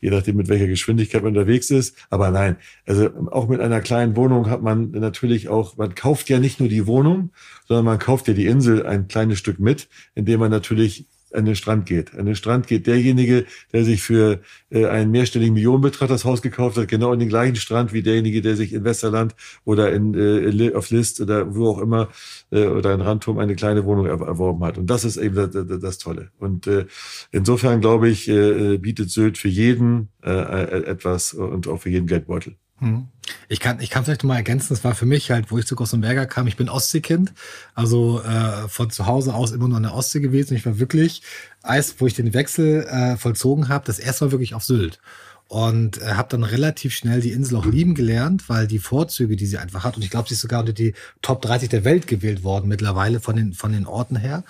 [0.01, 1.95] je nachdem, mit welcher Geschwindigkeit man unterwegs ist.
[2.09, 6.39] Aber nein, also auch mit einer kleinen Wohnung hat man natürlich auch, man kauft ja
[6.39, 7.29] nicht nur die Wohnung,
[7.67, 9.87] sondern man kauft ja die Insel ein kleines Stück mit,
[10.29, 12.15] indem man natürlich an den Strand geht.
[12.15, 16.77] An den Strand geht derjenige, der sich für äh, einen mehrstelligen Millionenbetrag das Haus gekauft
[16.77, 20.73] hat, genau an den gleichen Strand wie derjenige, der sich in Westerland oder in, äh,
[20.73, 22.09] auf List oder wo auch immer
[22.51, 24.77] äh, oder in Randturm eine kleine Wohnung er erworben hat.
[24.77, 26.29] Und das ist eben das, das, das Tolle.
[26.39, 26.85] Und äh,
[27.31, 32.07] insofern glaube ich, äh, bietet Sylt für jeden äh, äh etwas und auch für jeden
[32.07, 32.55] Geldbeutel.
[32.79, 33.07] Hm.
[33.47, 35.75] Ich kann, ich kann vielleicht mal ergänzen, das war für mich halt, wo ich zu
[35.75, 37.33] Gossenberger kam, ich bin Ostseekind,
[37.75, 40.55] also äh, von zu Hause aus immer nur an der Ostsee gewesen.
[40.55, 41.21] Ich war wirklich,
[41.61, 44.99] als wo ich den Wechsel äh, vollzogen habe, das erste Mal wirklich auf Sylt.
[45.47, 49.47] Und äh, habe dann relativ schnell die Insel auch lieben gelernt, weil die Vorzüge, die
[49.47, 52.05] sie einfach hat, und ich glaube, sie ist sogar unter die Top 30 der Welt
[52.05, 54.43] gewählt worden mittlerweile von den von den Orten her,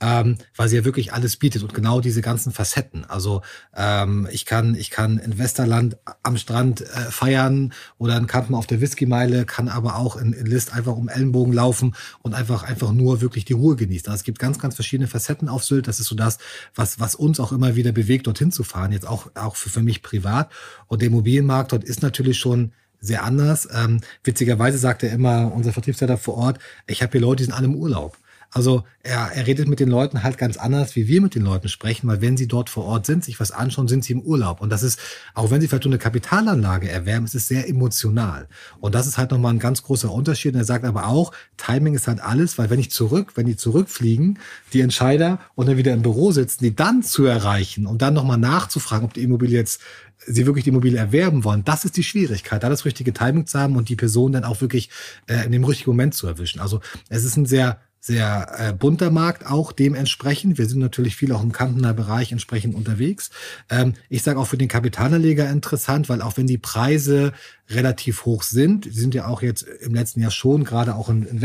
[0.00, 3.04] ähm, weil sie ja wirklich alles bietet und genau diese ganzen Facetten.
[3.04, 3.42] Also
[3.74, 8.66] ähm, ich kann ich kann in Westerland am Strand äh, feiern oder in Kampen auf
[8.66, 12.92] der Whiskymeile, kann aber auch in, in List einfach um Ellenbogen laufen und einfach einfach
[12.92, 14.08] nur wirklich die Ruhe genießen.
[14.08, 15.88] Also es gibt ganz ganz verschiedene Facetten auf Sylt.
[15.88, 16.38] Das ist so das,
[16.74, 18.92] was was uns auch immer wieder bewegt, dorthin zu fahren.
[18.92, 20.50] Jetzt auch auch für, für mich privat.
[20.88, 23.68] Und der Immobilienmarkt dort ist natürlich schon sehr anders.
[23.72, 27.54] Ähm, witzigerweise sagt er immer, unser Vertriebsleiter vor Ort, ich habe hier Leute, die sind
[27.54, 28.16] alle im Urlaub.
[28.56, 31.68] Also er, er redet mit den Leuten halt ganz anders, wie wir mit den Leuten
[31.68, 34.62] sprechen, weil wenn sie dort vor Ort sind, sich was anschauen, sind sie im Urlaub.
[34.62, 34.98] Und das ist,
[35.34, 38.48] auch wenn sie vielleicht nur eine Kapitalanlage erwerben, ist es sehr emotional.
[38.80, 40.54] Und das ist halt nochmal ein ganz großer Unterschied.
[40.54, 43.56] Und er sagt aber auch, Timing ist halt alles, weil wenn ich zurück, wenn die
[43.56, 44.38] zurückfliegen,
[44.72, 48.38] die Entscheider und dann wieder im Büro sitzen, die dann zu erreichen und dann nochmal
[48.38, 49.82] nachzufragen, ob die Immobilie jetzt
[50.26, 53.58] sie wirklich die Immobilie erwerben wollen, das ist die Schwierigkeit, da das richtige Timing zu
[53.58, 54.88] haben und die Person dann auch wirklich
[55.26, 56.58] äh, in dem richtigen Moment zu erwischen.
[56.58, 56.80] Also
[57.10, 60.58] es ist ein sehr sehr äh, bunter Markt auch dementsprechend.
[60.58, 63.30] Wir sind natürlich viel auch im Kampener Bereich entsprechend unterwegs.
[63.68, 67.32] Ähm, ich sage auch für den Kapitalanleger interessant, weil auch wenn die Preise
[67.68, 68.84] relativ hoch sind.
[68.84, 71.42] Die sind ja auch jetzt im letzten Jahr schon, gerade auch in, in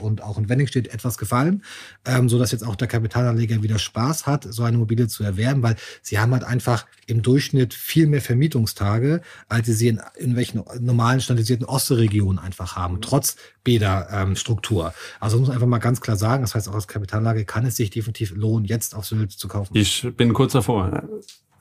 [0.00, 1.62] und auch in Wenningstedt etwas gefallen,
[2.04, 5.62] ähm, so dass jetzt auch der Kapitalanleger wieder Spaß hat, so eine Immobilie zu erwerben,
[5.62, 10.62] weil sie haben halt einfach im Durchschnitt viel mehr Vermietungstage, als sie in, in welchen
[10.80, 14.86] normalen standardisierten Ostregionen einfach haben, trotz Bäderstruktur.
[14.86, 17.66] Ähm, also muss man einfach mal ganz klar sagen, das heißt auch als Kapitalanlage kann
[17.66, 19.76] es sich definitiv lohnen, jetzt auf Sylt zu kaufen.
[19.76, 21.02] Ich bin kurz davor.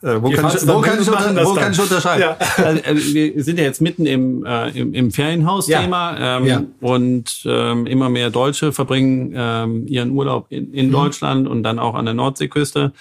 [0.03, 2.21] Äh, wo, kann ich, wo, kann ich, unter, wo kann ich, unterscheiden?
[2.21, 2.37] Ja.
[2.63, 6.37] Also, äh, wir sind ja jetzt mitten im, äh, im, im Ferienhaus-Thema ja.
[6.37, 6.63] Ähm, ja.
[6.81, 10.91] und ähm, immer mehr Deutsche verbringen ähm, ihren Urlaub in, in mhm.
[10.91, 12.91] Deutschland und dann auch an der Nordseeküste.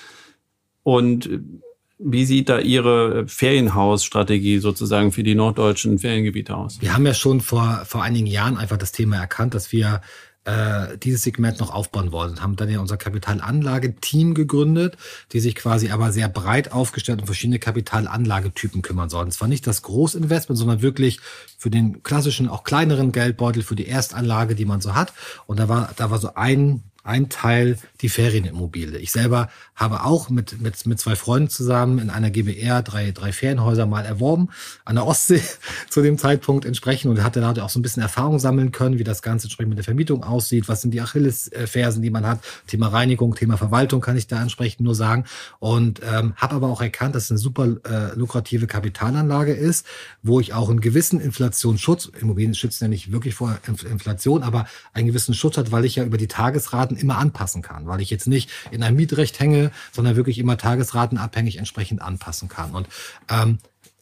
[0.84, 1.28] Und
[1.98, 6.80] wie sieht da Ihre Ferienhausstrategie sozusagen für die norddeutschen Feriengebiete aus?
[6.80, 10.00] Wir haben ja schon vor, vor einigen Jahren einfach das Thema erkannt, dass wir
[10.45, 12.43] äh, dieses Segment noch aufbauen wollen.
[12.43, 14.97] Haben dann ja unser Kapitalanlageteam gegründet,
[15.32, 19.28] die sich quasi aber sehr breit aufgestellt um verschiedene Kapitalanlagetypen kümmern sollen.
[19.28, 21.20] Es war nicht das Großinvestment, sondern wirklich
[21.59, 25.12] für den klassischen, auch kleineren Geldbeutel, für die Erstanlage, die man so hat.
[25.47, 28.98] Und da war, da war so ein ein Teil die Ferienimmobilie.
[28.98, 33.32] Ich selber habe auch mit, mit, mit zwei Freunden zusammen in einer GBR drei, drei
[33.32, 34.48] Ferienhäuser mal erworben,
[34.84, 35.42] an der Ostsee
[35.90, 39.05] zu dem Zeitpunkt entsprechend und hatte da auch so ein bisschen Erfahrung sammeln können, wie
[39.05, 42.88] das Ganze entsprechend mit der Vermietung aussieht, was sind die Achillesfersen, die man hat, Thema
[42.88, 45.24] Reinigung, Thema Verwaltung kann ich da entsprechend nur sagen.
[45.59, 49.86] Und ähm, habe aber auch erkannt, dass es eine super äh, lukrative Kapitalanlage ist,
[50.22, 55.07] wo ich auch einen gewissen Inflationsschutz, Immobilien schützen ja nicht wirklich vor Inflation, aber einen
[55.07, 58.11] gewissen Schutz hat, weil ich ja über die Tagesraten Tagesraten immer anpassen kann, weil ich
[58.11, 62.72] jetzt nicht in einem Mietrecht hänge, sondern wirklich immer tagesratenabhängig entsprechend anpassen kann.
[62.72, 62.88] Und
[63.28, 63.59] ähm,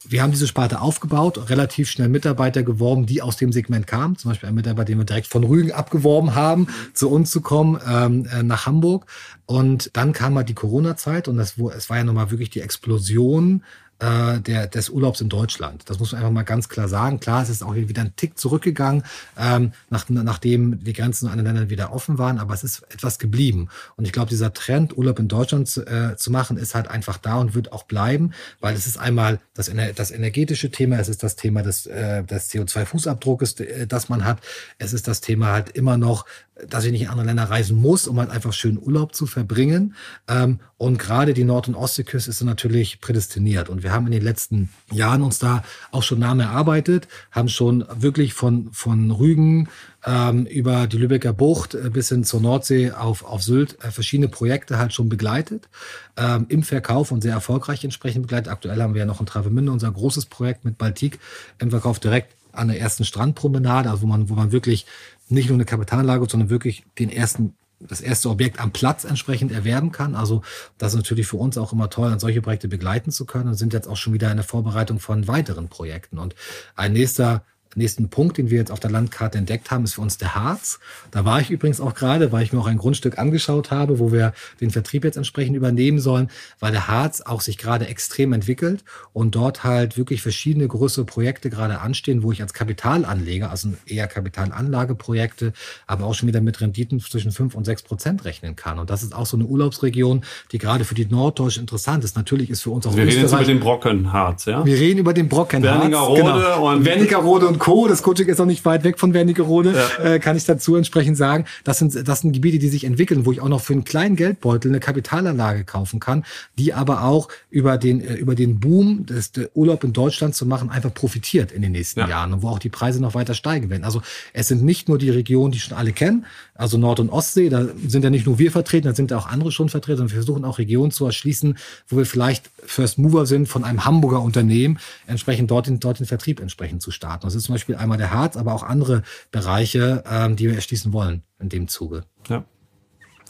[0.08, 4.16] wir haben diese Sparte aufgebaut, relativ schnell Mitarbeiter geworben, die aus dem Segment kamen.
[4.16, 7.78] Zum Beispiel ein Mitarbeiter, den wir direkt von Rügen abgeworben haben, zu uns zu kommen,
[7.86, 9.06] ähm, äh, nach Hamburg.
[9.44, 13.62] Und dann kam halt die Corona-Zeit und das, es war ja nochmal wirklich die Explosion
[14.00, 15.82] äh, der, des Urlaubs in Deutschland.
[15.86, 17.20] Das muss man einfach mal ganz klar sagen.
[17.20, 19.04] Klar, es ist auch wieder ein Tick zurückgegangen,
[19.38, 23.18] ähm, nach, nachdem die Grenzen an den Ländern wieder offen waren, aber es ist etwas
[23.18, 23.68] geblieben.
[23.96, 27.18] Und ich glaube, dieser Trend, Urlaub in Deutschland zu, äh, zu machen, ist halt einfach
[27.18, 31.22] da und wird auch bleiben, weil es ist einmal das, das energetische Thema, es ist
[31.22, 34.38] das Thema des, äh, des CO2-Fußabdruckes, äh, das man hat,
[34.78, 36.24] es ist das Thema halt immer noch,
[36.68, 39.94] dass ich nicht in andere Länder reisen muss, um halt einfach schön Urlaub zu verbringen.
[40.28, 43.68] Ähm, und gerade die Nord- und Ostseeküste ist natürlich prädestiniert.
[43.68, 47.84] Und wir haben in den letzten Jahren uns da auch schon nah erarbeitet, haben schon
[47.94, 49.68] wirklich von, von Rügen
[50.06, 54.28] ähm, über die Lübecker Bucht äh, bis hin zur Nordsee auf, auf Sylt äh, verschiedene
[54.28, 55.68] Projekte halt schon begleitet,
[56.16, 58.50] ähm, im Verkauf und sehr erfolgreich entsprechend begleitet.
[58.50, 61.18] Aktuell haben wir ja noch in Travemünde unser großes Projekt mit Baltik
[61.58, 64.86] im Verkauf direkt an der ersten Strandpromenade, also wo man, wo man wirklich
[65.30, 69.90] nicht nur eine Kapitalanlage, sondern wirklich den ersten das erste Objekt am Platz entsprechend erwerben
[69.90, 70.14] kann.
[70.14, 70.42] Also
[70.76, 73.54] das ist natürlich für uns auch immer toll, an solche Projekte begleiten zu können und
[73.54, 76.18] sind jetzt auch schon wieder in der Vorbereitung von weiteren Projekten.
[76.18, 76.34] Und
[76.76, 77.42] ein nächster
[77.76, 80.80] nächsten Punkt, den wir jetzt auf der Landkarte entdeckt haben, ist für uns der Harz.
[81.10, 84.12] Da war ich übrigens auch gerade, weil ich mir auch ein Grundstück angeschaut habe, wo
[84.12, 88.84] wir den Vertrieb jetzt entsprechend übernehmen sollen, weil der Harz auch sich gerade extrem entwickelt
[89.12, 94.08] und dort halt wirklich verschiedene größere Projekte gerade anstehen, wo ich als Kapitalanleger, also eher
[94.08, 95.52] Kapitalanlageprojekte,
[95.86, 98.78] aber auch schon wieder mit Renditen zwischen fünf und sechs Prozent rechnen kann.
[98.78, 102.16] Und das ist auch so eine Urlaubsregion, die gerade für die Norddeutsche interessant ist.
[102.16, 104.64] Natürlich ist für uns auch Wir reden jetzt über den Brockenharz, ja?
[104.64, 105.80] Wir reden über den Brockenharz.
[105.80, 106.72] Wernigerode genau.
[106.72, 107.86] und Wernigerode und Co.
[107.86, 110.04] Das Coaching ist auch nicht weit weg von Wernigerode, ja.
[110.04, 111.44] äh, kann ich dazu entsprechend sagen.
[111.62, 114.16] Das sind, das sind Gebiete, die sich entwickeln, wo ich auch noch für einen kleinen
[114.16, 116.24] Geldbeutel eine Kapitalanlage kaufen kann,
[116.58, 120.70] die aber auch über den, äh, über den Boom des Urlaub in Deutschland zu machen
[120.70, 122.08] einfach profitiert in den nächsten ja.
[122.08, 123.84] Jahren und wo auch die Preise noch weiter steigen werden.
[123.84, 124.02] Also
[124.32, 127.66] es sind nicht nur die Regionen, die schon alle kennen, also Nord- und Ostsee, da
[127.86, 130.16] sind ja nicht nur wir vertreten, da sind ja auch andere schon vertreten und wir
[130.16, 131.56] versuchen auch Regionen zu erschließen,
[131.88, 136.06] wo wir vielleicht First Mover sind von einem Hamburger Unternehmen, entsprechend dort den, dort den
[136.06, 137.26] Vertrieb entsprechend zu starten.
[137.26, 140.92] Das ist zum Beispiel einmal der Harz, aber auch andere Bereiche, ähm, die wir erschließen
[140.92, 142.04] wollen in dem Zuge.
[142.28, 142.44] Ja.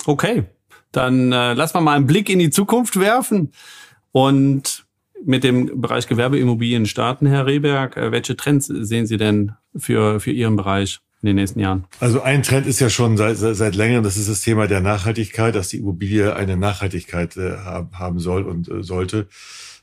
[0.05, 0.45] Okay,
[0.93, 3.53] dann äh, lass mal mal einen Blick in die Zukunft werfen
[4.13, 4.85] und
[5.25, 7.97] mit dem Bereich Gewerbeimmobilien starten, Herr Rehberg.
[7.97, 11.01] Äh, welche Trends sehen Sie denn für, für Ihren Bereich?
[11.23, 11.85] in den nächsten Jahren?
[11.99, 14.81] Also ein Trend ist ja schon seit, seit, seit längerem, das ist das Thema der
[14.81, 19.29] Nachhaltigkeit, dass die Immobilie eine Nachhaltigkeit äh, haben soll und äh, sollte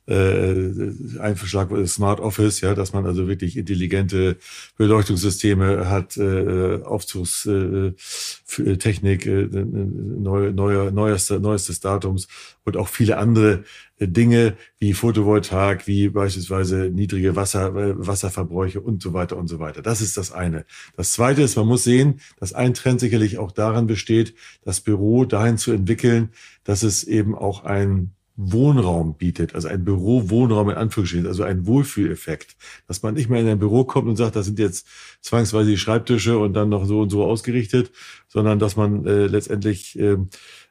[0.07, 0.71] äh,
[1.19, 4.37] ein Verschlag Smart Office, ja, dass man also wirklich intelligente
[4.77, 12.27] Beleuchtungssysteme hat, äh, Aufzugstechnik, äh, äh, neu, neuer, neuester, neuestes Datums
[12.63, 13.63] und auch viele andere
[13.99, 19.81] Dinge wie Photovoltaik, wie beispielsweise niedrige Wasser, äh, Wasserverbräuche und so weiter und so weiter.
[19.81, 20.65] Das ist das eine.
[20.95, 25.25] Das zweite ist, man muss sehen, dass ein Trend sicherlich auch daran besteht, das Büro
[25.25, 26.29] dahin zu entwickeln,
[26.63, 32.55] dass es eben auch ein Wohnraum bietet, also ein Büro-Wohnraum in Anführungsstrichen, also ein Wohlfühleffekt,
[32.87, 34.87] dass man nicht mehr in ein Büro kommt und sagt, da sind jetzt
[35.21, 37.91] zwangsweise die Schreibtische und dann noch so und so ausgerichtet,
[38.27, 40.17] sondern dass man äh, letztendlich äh,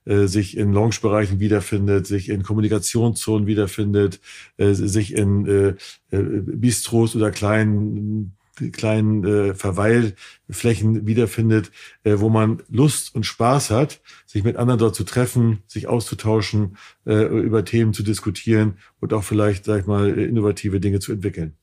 [0.04, 4.20] äh, sich in Lounge-Bereichen wiederfindet, sich in Kommunikationszonen wiederfindet,
[4.58, 5.68] äh, sich in äh,
[6.16, 8.36] äh, Bistros oder kleinen
[8.72, 11.70] kleinen äh, Verweilflächen wiederfindet,
[12.04, 16.76] äh, wo man Lust und Spaß hat, sich mit anderen dort zu treffen, sich auszutauschen,
[17.06, 21.54] äh, über Themen zu diskutieren und auch vielleicht, sag ich mal, innovative Dinge zu entwickeln.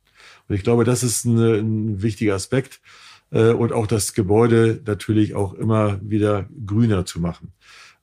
[0.48, 2.82] Und ich glaube, das ist ein, ein wichtiger Aspekt
[3.32, 7.54] äh, und auch das Gebäude natürlich auch immer wieder grüner zu machen.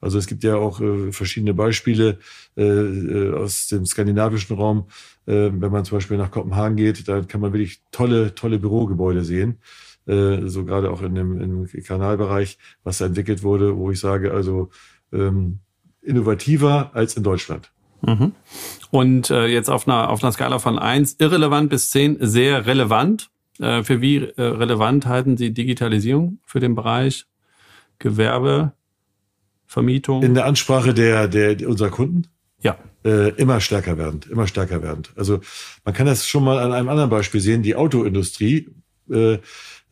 [0.00, 2.18] Also es gibt ja auch äh, verschiedene Beispiele
[2.56, 4.88] äh, äh, aus dem skandinavischen Raum.
[5.26, 9.24] Äh, wenn man zum Beispiel nach Kopenhagen geht, da kann man wirklich tolle, tolle Bürogebäude
[9.24, 9.58] sehen.
[10.06, 14.32] Äh, so gerade auch in dem, im Kanalbereich, was da entwickelt wurde, wo ich sage,
[14.32, 14.70] also
[15.12, 15.60] ähm,
[16.02, 17.70] innovativer als in Deutschland.
[18.02, 18.32] Mhm.
[18.90, 23.30] Und äh, jetzt auf einer, auf einer Skala von eins irrelevant bis zehn sehr relevant.
[23.58, 27.26] Äh, für wie äh, relevant halten Sie Digitalisierung für den Bereich
[27.98, 28.72] Gewerbe,
[29.70, 30.24] Vermietung.
[30.24, 32.26] In der Ansprache der, der unserer Kunden?
[32.60, 32.76] Ja.
[33.04, 35.12] Äh, immer stärker werdend, immer stärker werdend.
[35.14, 35.38] Also
[35.84, 37.62] man kann das schon mal an einem anderen Beispiel sehen.
[37.62, 38.66] Die Autoindustrie
[39.08, 39.34] äh,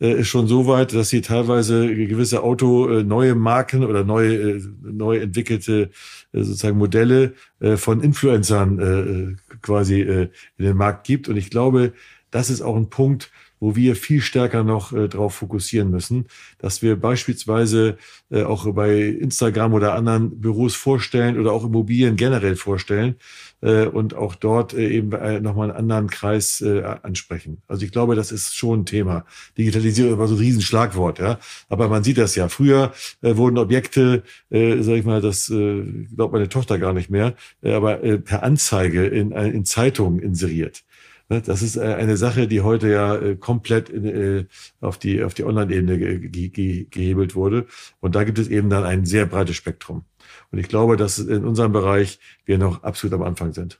[0.01, 4.57] äh ist schon so weit, dass sie teilweise gewisse Auto äh, neue Marken oder neue
[4.57, 5.91] äh, neu entwickelte
[6.33, 7.33] sozusagen Modelle
[7.77, 11.27] von Influencern quasi in den Markt gibt.
[11.27, 11.93] Und ich glaube,
[12.29, 16.81] das ist auch ein Punkt, wo wir viel stärker noch äh, darauf fokussieren müssen, dass
[16.81, 17.97] wir beispielsweise
[18.29, 23.15] äh, auch bei Instagram oder anderen Büros vorstellen oder auch Immobilien generell vorstellen
[23.61, 27.61] äh, und auch dort äh, eben äh, nochmal einen anderen Kreis äh, ansprechen.
[27.67, 29.25] Also ich glaube, das ist schon ein Thema.
[29.57, 31.39] Digitalisierung war so ein Riesenschlagwort, ja.
[31.67, 32.49] Aber man sieht das ja.
[32.49, 35.83] Früher äh, wurden Objekte, äh, sag ich mal, das äh,
[36.15, 40.19] glaubt meine Tochter gar nicht mehr, äh, aber äh, per Anzeige in, äh, in Zeitungen
[40.19, 40.83] inseriert.
[41.29, 44.45] Ne, das ist äh, eine Sache, die heute ja äh, komplett äh,
[44.81, 47.67] auf die, auf die Online-Ebene gehebelt wurde.
[47.99, 50.05] Und da gibt es eben dann ein sehr breites Spektrum.
[50.51, 53.79] Und ich glaube, dass in unserem Bereich wir noch absolut am Anfang sind.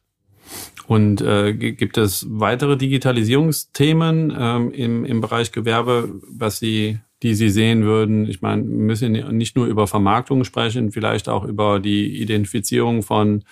[0.87, 7.49] Und äh, gibt es weitere Digitalisierungsthemen ähm, im, im Bereich Gewerbe, was Sie, die Sie
[7.49, 8.27] sehen würden?
[8.27, 13.43] Ich meine, wir müssen nicht nur über Vermarktung sprechen, vielleicht auch über die Identifizierung von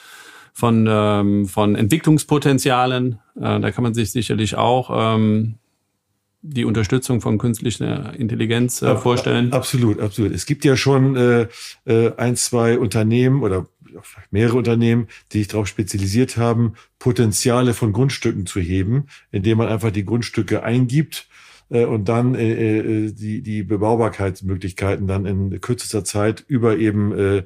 [0.58, 3.20] von, ähm, von Entwicklungspotenzialen.
[3.36, 5.60] Äh, da kann man sich sicherlich auch ähm,
[6.42, 9.54] die Unterstützung von künstlicher Intelligenz äh, vorstellen.
[9.54, 10.32] Absolut, absolut.
[10.32, 11.48] Es gibt ja schon äh,
[11.86, 13.68] äh, ein, zwei Unternehmen oder
[14.02, 19.68] vielleicht mehrere Unternehmen, die sich darauf spezialisiert haben, Potenziale von Grundstücken zu heben, indem man
[19.68, 21.28] einfach die Grundstücke eingibt
[21.70, 27.44] äh, und dann äh, äh, die, die Bebaubarkeitsmöglichkeiten dann in kürzester Zeit über eben äh,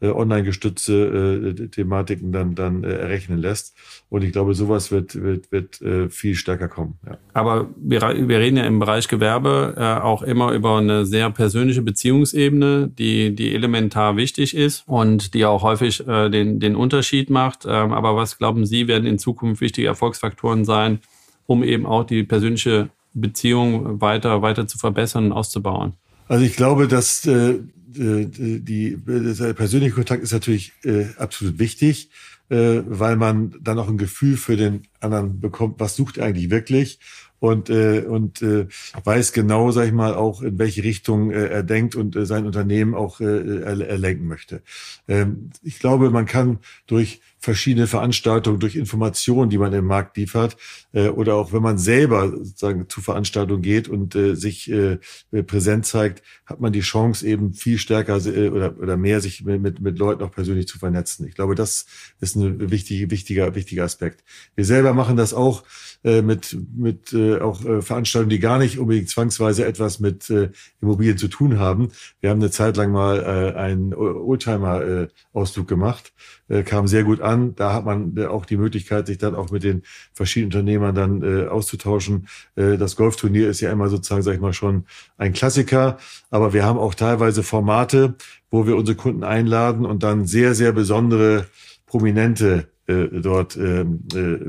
[0.00, 3.74] äh, online gestützte äh, Thematiken dann, dann äh, errechnen lässt.
[4.08, 6.98] Und ich glaube, sowas wird, wird, wird äh, viel stärker kommen.
[7.06, 7.18] Ja.
[7.32, 11.82] Aber wir, wir reden ja im Bereich Gewerbe äh, auch immer über eine sehr persönliche
[11.82, 17.64] Beziehungsebene, die, die elementar wichtig ist und die auch häufig äh, den, den Unterschied macht.
[17.66, 21.00] Ähm, aber was glauben Sie, werden in Zukunft wichtige Erfolgsfaktoren sein,
[21.46, 25.94] um eben auch die persönliche Beziehung weiter, weiter zu verbessern und auszubauen?
[26.28, 27.60] Also ich glaube, dass äh,
[27.96, 32.10] äh die, der persönliche Kontakt ist natürlich äh, absolut wichtig,
[32.48, 36.50] äh, weil man dann auch ein Gefühl für den anderen bekommt, was sucht er eigentlich
[36.50, 36.98] wirklich
[37.44, 38.66] und äh, und äh,
[39.04, 42.46] weiß genau, sag ich mal, auch in welche Richtung äh, er denkt und äh, sein
[42.46, 44.62] Unternehmen auch äh, er, lenken möchte.
[45.08, 50.56] Ähm, ich glaube, man kann durch verschiedene Veranstaltungen, durch Informationen, die man im Markt liefert,
[50.92, 54.98] äh, oder auch wenn man selber sozusagen zu Veranstaltungen geht und äh, sich äh,
[55.46, 59.80] präsent zeigt, hat man die Chance eben viel stärker äh, oder, oder mehr sich mit,
[59.80, 61.26] mit Leuten auch persönlich zu vernetzen.
[61.28, 61.86] Ich glaube, das
[62.20, 64.24] ist ein wichtiger, wichtiger, wichtiger Aspekt.
[64.56, 65.64] Wir selber machen das auch
[66.02, 70.50] äh, mit, mit äh, auch äh, Veranstaltungen, die gar nicht unbedingt zwangsweise etwas mit äh,
[70.80, 71.88] Immobilien zu tun haben.
[72.20, 76.12] Wir haben eine Zeit lang mal äh, einen Oldtimer-Ausflug äh, gemacht,
[76.48, 77.33] äh, kam sehr gut an.
[77.56, 79.82] Da hat man äh, auch die Möglichkeit, sich dann auch mit den
[80.12, 82.28] verschiedenen Unternehmern dann äh, auszutauschen.
[82.56, 84.84] Äh, das Golfturnier ist ja immer sozusagen, sag ich mal, schon
[85.18, 85.98] ein Klassiker.
[86.30, 88.14] Aber wir haben auch teilweise Formate,
[88.50, 91.46] wo wir unsere Kunden einladen und dann sehr, sehr besondere
[91.86, 93.84] Prominente äh, dort äh, äh,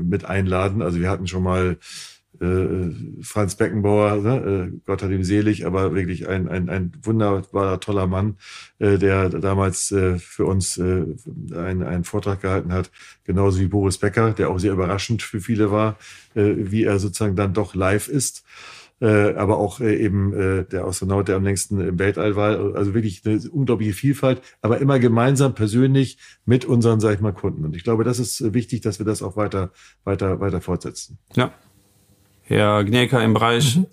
[0.02, 0.82] mit einladen.
[0.82, 1.78] Also wir hatten schon mal
[2.40, 4.70] äh, Franz Beckenbauer, ne?
[4.72, 8.36] äh, Gott hat ihm selig, aber wirklich ein, ein, ein wunderbarer, toller Mann,
[8.78, 9.86] äh, der damals
[10.18, 12.90] für uns einen, einen Vortrag gehalten hat,
[13.24, 15.96] genauso wie Boris Becker, der auch sehr überraschend für viele war,
[16.34, 18.44] wie er sozusagen dann doch live ist.
[18.98, 22.74] Äh, aber auch äh, eben äh, der Astronaut, der am längsten im Weltall war.
[22.74, 26.16] Also wirklich eine unglaubliche Vielfalt, aber immer gemeinsam persönlich
[26.46, 27.66] mit unseren, sag ich mal, Kunden.
[27.66, 29.70] Und ich glaube, das ist wichtig, dass wir das auch weiter,
[30.04, 31.18] weiter, weiter fortsetzen.
[31.34, 31.52] Ja,
[32.48, 33.86] Herr Gnelka, im Bereich mhm.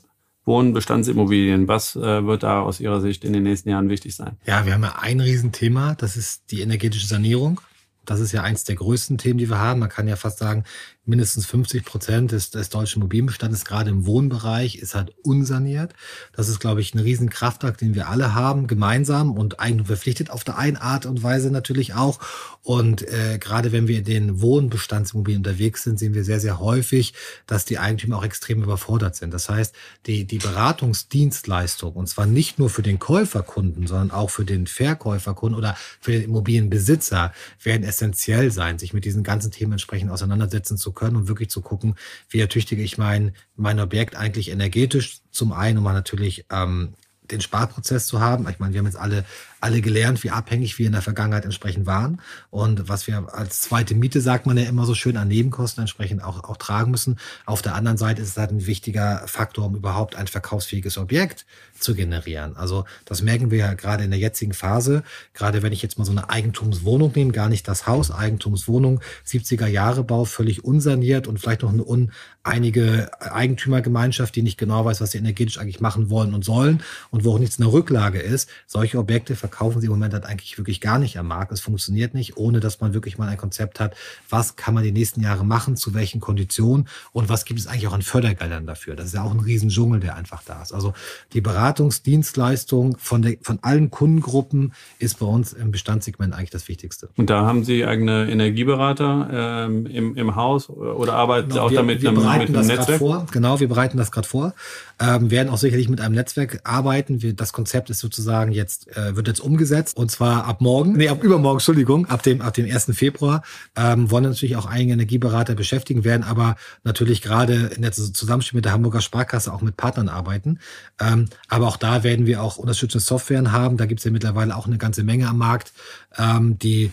[0.46, 4.38] Wohnbestandsimmobilien, was äh, wird da aus Ihrer Sicht in den nächsten Jahren wichtig sein?
[4.46, 7.62] Ja, wir haben ja ein Riesenthema, das ist die energetische Sanierung.
[8.06, 9.80] Das ist ja eins der größten Themen, die wir haben.
[9.80, 10.66] Man kann ja fast sagen,
[11.06, 15.94] mindestens 50 Prozent des, des deutschen Immobilienbestandes, gerade im Wohnbereich, ist halt unsaniert.
[16.32, 20.30] Das ist, glaube ich, ein riesen Kraftakt, den wir alle haben, gemeinsam und Eigentum verpflichtet
[20.30, 22.20] auf der einen Art und Weise natürlich auch.
[22.62, 27.14] Und äh, gerade wenn wir in den Wohnbestandsimmobilien unterwegs sind, sehen wir sehr, sehr häufig,
[27.48, 29.34] dass die Eigentümer auch extrem überfordert sind.
[29.34, 29.76] Das heißt,
[30.06, 35.58] die, die Beratungsdienstleistung, und zwar nicht nur für den Käuferkunden, sondern auch für den Verkäuferkunden
[35.58, 40.93] oder für den Immobilienbesitzer, werden essentiell sein, sich mit diesen ganzen Themen entsprechend auseinandersetzen zu
[40.94, 41.96] können und wirklich zu gucken,
[42.30, 46.94] wie ertüchtige ich mein, mein Objekt eigentlich energetisch zum einen, um natürlich ähm,
[47.32, 48.48] den Sparprozess zu haben.
[48.50, 49.26] Ich meine, wir haben jetzt alle
[49.64, 53.96] alle gelernt, wie abhängig wir in der Vergangenheit entsprechend waren und was wir als zweite
[53.96, 57.18] Miete, sagt man ja immer so schön, an Nebenkosten entsprechend auch, auch tragen müssen.
[57.46, 61.46] Auf der anderen Seite ist es halt ein wichtiger Faktor, um überhaupt ein verkaufsfähiges Objekt
[61.80, 62.58] zu generieren.
[62.58, 65.02] Also das merken wir ja gerade in der jetzigen Phase,
[65.34, 69.68] gerade wenn ich jetzt mal so eine Eigentumswohnung nehme, gar nicht das Haus, Eigentumswohnung, 70er
[69.68, 75.12] Jahre Bau, völlig unsaniert und vielleicht noch eine uneinige Eigentümergemeinschaft, die nicht genau weiß, was
[75.12, 78.50] sie energetisch eigentlich machen wollen und sollen und wo auch nichts in der Rücklage ist.
[78.68, 81.52] Solche Objekte verkaufen verkaufen sie im Moment halt eigentlich wirklich gar nicht am Markt.
[81.52, 83.96] Es funktioniert nicht, ohne dass man wirklich mal ein Konzept hat,
[84.30, 87.88] was kann man die nächsten Jahre machen, zu welchen Konditionen und was gibt es eigentlich
[87.88, 88.96] auch an Fördergeldern dafür.
[88.96, 90.74] Das ist ja auch ein Riesendschungel, der einfach da ist.
[90.74, 90.94] Also
[91.34, 97.10] die Beratungsdienstleistung von, der, von allen Kundengruppen ist bei uns im Bestandssegment eigentlich das Wichtigste.
[97.16, 101.70] Und da haben Sie eigene Energieberater ähm, im, im Haus oder arbeiten genau, Sie auch
[101.70, 102.98] wir, damit wir mit bereiten einem das Netzwerk?
[102.98, 103.26] Vor.
[103.32, 104.54] Genau, wir bereiten das gerade vor.
[105.00, 107.22] Ähm, werden auch sicherlich mit einem Netzwerk arbeiten.
[107.22, 111.10] Wir, das Konzept ist sozusagen jetzt, äh, wird jetzt umgesetzt und zwar ab morgen, nee,
[111.10, 112.92] ab übermorgen, Entschuldigung, ab dem, ab dem 1.
[112.94, 113.44] Februar,
[113.76, 118.66] ähm, wollen natürlich auch einige Energieberater beschäftigen, werden aber natürlich gerade in der Zusammenspiel mit
[118.66, 120.60] der Hamburger Sparkasse auch mit Partnern arbeiten.
[121.00, 123.78] Ähm, aber auch da werden wir auch unterstützende Softwaren haben.
[123.78, 125.74] Da gibt es ja mittlerweile auch eine ganze Menge am Markt,
[126.18, 126.92] ähm, die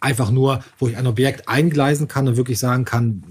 [0.00, 3.22] einfach nur, wo ich ein Objekt eingleisen kann und wirklich sagen kann,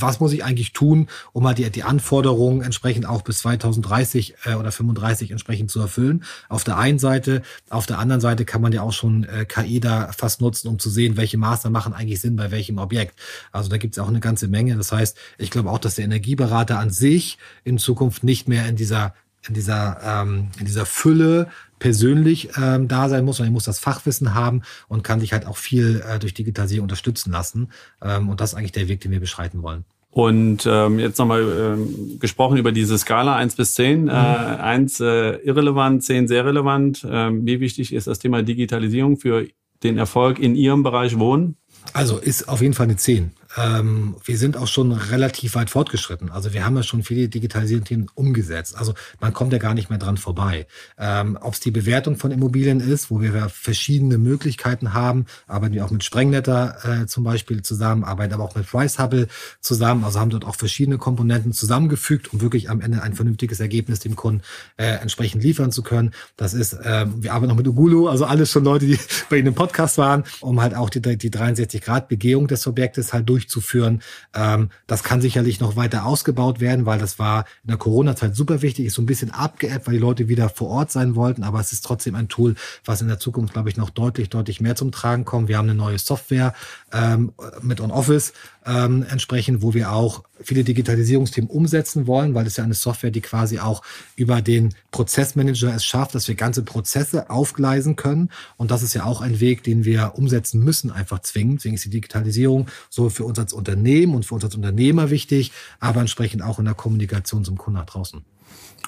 [0.00, 4.54] was muss ich eigentlich tun, um mal die, die Anforderungen entsprechend auch bis 2030 äh,
[4.54, 6.24] oder 35 entsprechend zu erfüllen.
[6.48, 9.80] Auf der einen Seite, auf der anderen Seite kann man ja auch schon äh, KI
[9.80, 13.18] da fast nutzen, um zu sehen, welche Maßnahmen machen eigentlich Sinn bei welchem Objekt.
[13.52, 14.76] Also da gibt es auch eine ganze Menge.
[14.76, 18.76] Das heißt, ich glaube auch, dass der Energieberater an sich in Zukunft nicht mehr in
[18.76, 19.14] dieser
[19.46, 23.78] in dieser, ähm, in dieser Fülle persönlich ähm, da sein muss, sondern ich muss das
[23.78, 27.70] Fachwissen haben und kann sich halt auch viel äh, durch Digitalisierung unterstützen lassen.
[28.02, 29.84] Ähm, und das ist eigentlich der Weg, den wir beschreiten wollen.
[30.10, 34.04] Und ähm, jetzt nochmal ähm, gesprochen über diese Skala 1 bis 10.
[34.04, 34.08] Mhm.
[34.08, 37.06] Äh, 1 äh, irrelevant, 10 sehr relevant.
[37.08, 39.46] Ähm, wie wichtig ist das Thema Digitalisierung für
[39.82, 41.56] den Erfolg in Ihrem Bereich Wohnen?
[41.92, 46.30] Also ist auf jeden Fall eine 10 ähm, wir sind auch schon relativ weit fortgeschritten.
[46.30, 48.76] Also wir haben ja schon viele Digitalisierungsthemen umgesetzt.
[48.76, 50.66] Also man kommt ja gar nicht mehr dran vorbei.
[50.98, 55.84] Ähm, Ob es die Bewertung von Immobilien ist, wo wir verschiedene Möglichkeiten haben, arbeiten wir
[55.84, 59.28] auch mit Sprengnetter äh, zum Beispiel zusammen, arbeiten aber auch mit Price Hubble
[59.60, 60.04] zusammen.
[60.04, 64.16] Also haben dort auch verschiedene Komponenten zusammengefügt, um wirklich am Ende ein vernünftiges Ergebnis dem
[64.16, 64.42] Kunden
[64.76, 66.12] äh, entsprechend liefern zu können.
[66.36, 68.98] Das ist, äh, wir arbeiten auch mit Ugulu, also alles schon Leute, die
[69.30, 73.47] bei Ihnen im Podcast waren, um halt auch die, die 63-Grad-Begehung des Objektes halt durch
[73.48, 74.02] durchzuführen.
[74.34, 78.62] Ähm, das kann sicherlich noch weiter ausgebaut werden, weil das war in der Corona-Zeit super
[78.62, 81.60] wichtig, ist so ein bisschen abgeappt, weil die Leute wieder vor Ort sein wollten, aber
[81.60, 84.76] es ist trotzdem ein Tool, was in der Zukunft, glaube ich, noch deutlich, deutlich mehr
[84.76, 85.48] zum Tragen kommt.
[85.48, 86.54] Wir haben eine neue Software
[86.92, 87.32] ähm,
[87.62, 88.32] mit OnOffice
[88.66, 93.20] ähm, entsprechend, wo wir auch viele Digitalisierungsthemen umsetzen wollen, weil es ja eine Software, die
[93.20, 93.82] quasi auch
[94.16, 98.30] über den Prozessmanager es schafft, dass wir ganze Prozesse aufgleisen können.
[98.56, 101.60] Und das ist ja auch ein Weg, den wir umsetzen müssen, einfach zwingend.
[101.60, 105.52] Deswegen ist die Digitalisierung so für uns als Unternehmen und für uns als Unternehmer wichtig,
[105.80, 108.22] aber entsprechend auch in der Kommunikation zum Kunden nach draußen.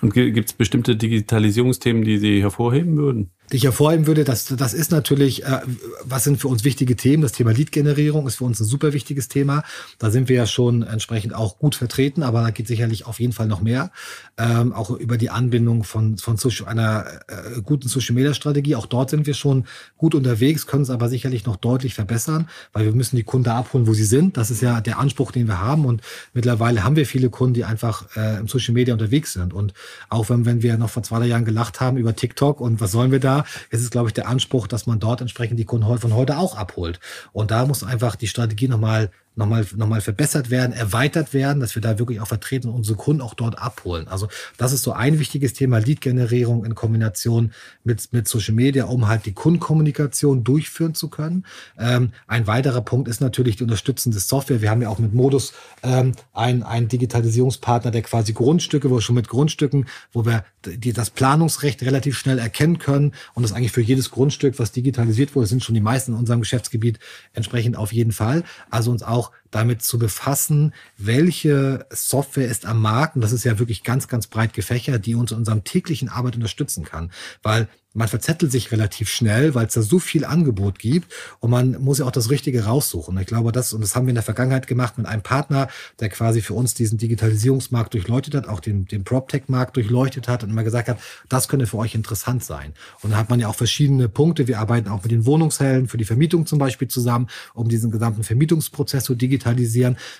[0.01, 3.31] Und gibt es bestimmte Digitalisierungsthemen, die Sie hervorheben würden?
[3.53, 5.61] Die ich hervorheben würde, das, das ist natürlich, äh,
[6.05, 7.23] was sind für uns wichtige Themen?
[7.23, 9.65] Das Thema Lead-Generierung ist für uns ein super wichtiges Thema.
[9.99, 13.33] Da sind wir ja schon entsprechend auch gut vertreten, aber da geht sicherlich auf jeden
[13.33, 13.91] Fall noch mehr.
[14.39, 18.77] Ähm, auch über die Anbindung von, von Social, einer äh, guten Social-Media-Strategie.
[18.77, 19.65] Auch dort sind wir schon
[19.97, 23.87] gut unterwegs, können es aber sicherlich noch deutlich verbessern, weil wir müssen die Kunden abholen,
[23.87, 24.37] wo sie sind.
[24.37, 25.87] Das ist ja der Anspruch, den wir haben.
[25.87, 26.03] Und
[26.35, 29.53] mittlerweile haben wir viele Kunden, die einfach äh, im Social-Media unterwegs sind.
[29.53, 29.75] Und
[30.09, 32.93] auch wenn, wenn wir noch vor zwei drei Jahren gelacht haben über TikTok und was
[32.93, 33.40] sollen wir da,
[33.71, 36.57] ist es, glaube ich, der Anspruch, dass man dort entsprechend die Kunden von heute auch
[36.57, 37.01] abholt.
[37.33, 41.83] Und da muss einfach die Strategie nochmal nochmal nochmal verbessert werden, erweitert werden, dass wir
[41.83, 44.09] da wirklich auch vertreten und unsere Kunden auch dort abholen.
[44.09, 47.53] Also das ist so ein wichtiges Thema, Lead-Generierung in Kombination
[47.85, 51.47] mit, mit Social Media, um halt die Kundenkommunikation durchführen zu können.
[51.79, 54.63] Ähm, ein weiterer Punkt ist natürlich die unterstützende Software.
[54.63, 55.53] Wir haben ja auch mit Modus
[55.83, 60.93] ähm, einen, einen Digitalisierungspartner, der quasi Grundstücke, wo wir schon mit Grundstücken, wo wir die,
[60.93, 65.47] das Planungsrecht relativ schnell erkennen können und das eigentlich für jedes Grundstück, was digitalisiert wurde,
[65.47, 66.99] sind schon die meisten in unserem Geschäftsgebiet
[67.33, 68.45] entsprechend auf jeden Fall.
[68.71, 73.45] Also uns auch well damit zu befassen, welche Software ist am Markt, und das ist
[73.45, 77.11] ja wirklich ganz, ganz breit gefächert, die uns in unserem täglichen Arbeit unterstützen kann.
[77.43, 81.73] Weil man verzettelt sich relativ schnell, weil es da so viel Angebot gibt und man
[81.83, 83.19] muss ja auch das Richtige raussuchen.
[83.19, 86.09] Ich glaube, das, und das haben wir in der Vergangenheit gemacht mit einem Partner, der
[86.09, 90.63] quasi für uns diesen Digitalisierungsmarkt durchleuchtet hat, auch den, den PropTech-Markt durchleuchtet hat und immer
[90.63, 92.75] gesagt hat, das könnte für euch interessant sein.
[93.03, 94.47] Und da hat man ja auch verschiedene Punkte.
[94.47, 98.23] Wir arbeiten auch mit den Wohnungshelden für die Vermietung zum Beispiel zusammen, um diesen gesamten
[98.23, 99.40] Vermietungsprozess zu digitalisieren.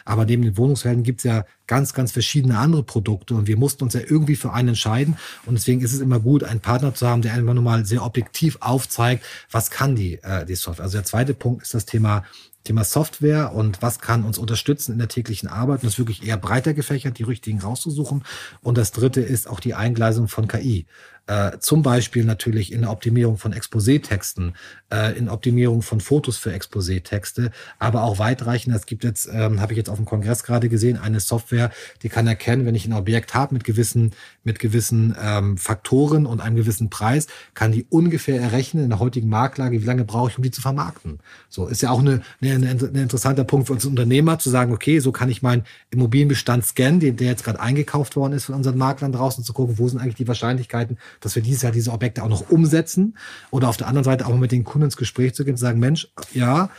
[0.05, 3.85] Aber neben den Wohnungshelden gibt es ja ganz, ganz verschiedene andere Produkte und wir mussten
[3.85, 5.17] uns ja irgendwie für einen entscheiden.
[5.47, 8.05] Und deswegen ist es immer gut, einen Partner zu haben, der einfach nur mal sehr
[8.05, 10.85] objektiv aufzeigt, was kann die, äh, die Software.
[10.85, 12.25] Also der zweite Punkt ist das Thema
[12.65, 15.79] Thema Software und was kann uns unterstützen in der täglichen Arbeit.
[15.81, 18.23] Und das ist wirklich eher breiter gefächert, die richtigen rauszusuchen.
[18.61, 20.87] Und das dritte ist auch die Eingleisung von KI.
[21.27, 24.55] Äh, zum Beispiel natürlich in der Optimierung von Exposé-Texten,
[24.93, 28.75] äh, in Optimierung von Fotos für Exposé-Texte, aber auch weitreichend.
[28.75, 31.71] Es gibt jetzt, ähm, habe ich jetzt auf dem Kongress gerade gesehen, eine Software,
[32.03, 34.13] die kann erkennen, wenn ich ein Objekt habe mit gewissen,
[34.43, 39.29] mit gewissen ähm, Faktoren und einem gewissen Preis, kann die ungefähr errechnen in der heutigen
[39.29, 41.21] Marktlage, wie lange brauche ich, um die zu vermarkten.
[41.49, 44.73] So ist ja auch eine, eine, eine, ein interessanter Punkt für uns Unternehmer zu sagen,
[44.73, 48.57] okay, so kann ich meinen Immobilienbestand scannen, den, der jetzt gerade eingekauft worden ist von
[48.57, 51.93] unseren Maklern draußen, zu gucken, wo sind eigentlich die Wahrscheinlichkeiten, dass wir dieses Jahr diese
[51.93, 53.17] Objekte auch noch umsetzen
[53.51, 55.81] oder auf der anderen Seite auch mit den Kunden ins Gespräch zu gehen und sagen,
[55.81, 56.71] Mensch, ja,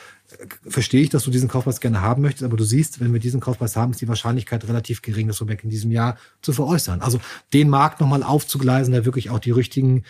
[0.67, 3.41] verstehe ich, dass du diesen Kaufpreis gerne haben möchtest, aber du siehst, wenn wir diesen
[3.41, 7.01] Kaufpreis haben, ist die Wahrscheinlichkeit relativ gering, das Objekt in diesem Jahr zu veräußern.
[7.01, 7.19] Also
[7.53, 10.03] den Markt nochmal aufzugleisen, da wirklich auch die richtigen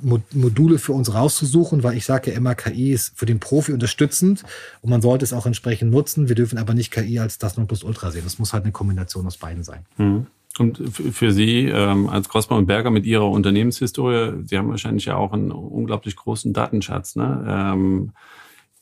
[0.00, 4.44] Module für uns rauszusuchen, weil ich sage ja immer, KI ist für den Profi unterstützend
[4.80, 6.28] und man sollte es auch entsprechend nutzen.
[6.28, 8.24] Wir dürfen aber nicht KI als das Nonplusultra sehen.
[8.24, 9.86] Das muss halt eine Kombination aus beiden sein.
[9.96, 10.26] Mhm.
[10.58, 15.16] Und für Sie ähm, als Grossmann und Berger mit Ihrer Unternehmenshistorie, Sie haben wahrscheinlich ja
[15.16, 17.44] auch einen unglaublich großen Datenschatz, ne?
[17.48, 18.12] Ähm,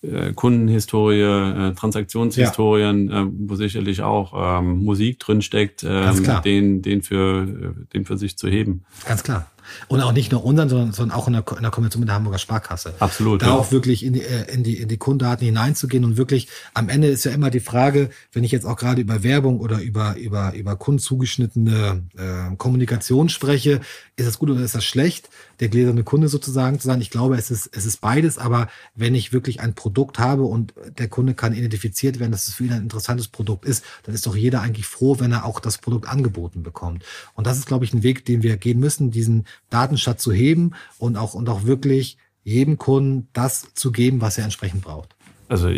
[0.02, 3.22] äh, Kundenhistorie, äh, Transaktionshistorien, ja.
[3.22, 8.36] äh, wo sicherlich auch ähm, Musik drinsteckt, ähm, den, den, für, äh, den für sich
[8.36, 8.84] zu heben.
[9.06, 9.50] Ganz klar.
[9.88, 12.16] Und auch nicht nur unseren, sondern, sondern auch in der, in der Kombination mit der
[12.16, 12.94] Hamburger Sparkasse.
[12.98, 13.42] Absolut.
[13.42, 13.52] Da ja.
[13.52, 17.08] auch wirklich in die, äh, in, die, in die Kundendaten hineinzugehen und wirklich, am Ende
[17.08, 20.54] ist ja immer die Frage, wenn ich jetzt auch gerade über Werbung oder über, über,
[20.54, 23.80] über kundenzugeschnittene äh, Kommunikation spreche,
[24.16, 25.28] ist das gut oder ist das schlecht,
[25.60, 27.00] der gläserne Kunde sozusagen zu sein?
[27.00, 30.74] Ich glaube, es ist, es ist beides, aber wenn ich wirklich ein Produkt habe und
[30.98, 34.26] der Kunde kann identifiziert werden, dass es für ihn ein interessantes Produkt ist, dann ist
[34.26, 37.04] doch jeder eigentlich froh, wenn er auch das Produkt angeboten bekommt.
[37.34, 40.72] Und das ist, glaube ich, ein Weg, den wir gehen müssen, diesen Datenschatz zu heben
[40.98, 45.16] und auch, und auch wirklich jedem Kunden das zu geben, was er entsprechend braucht.
[45.48, 45.68] Also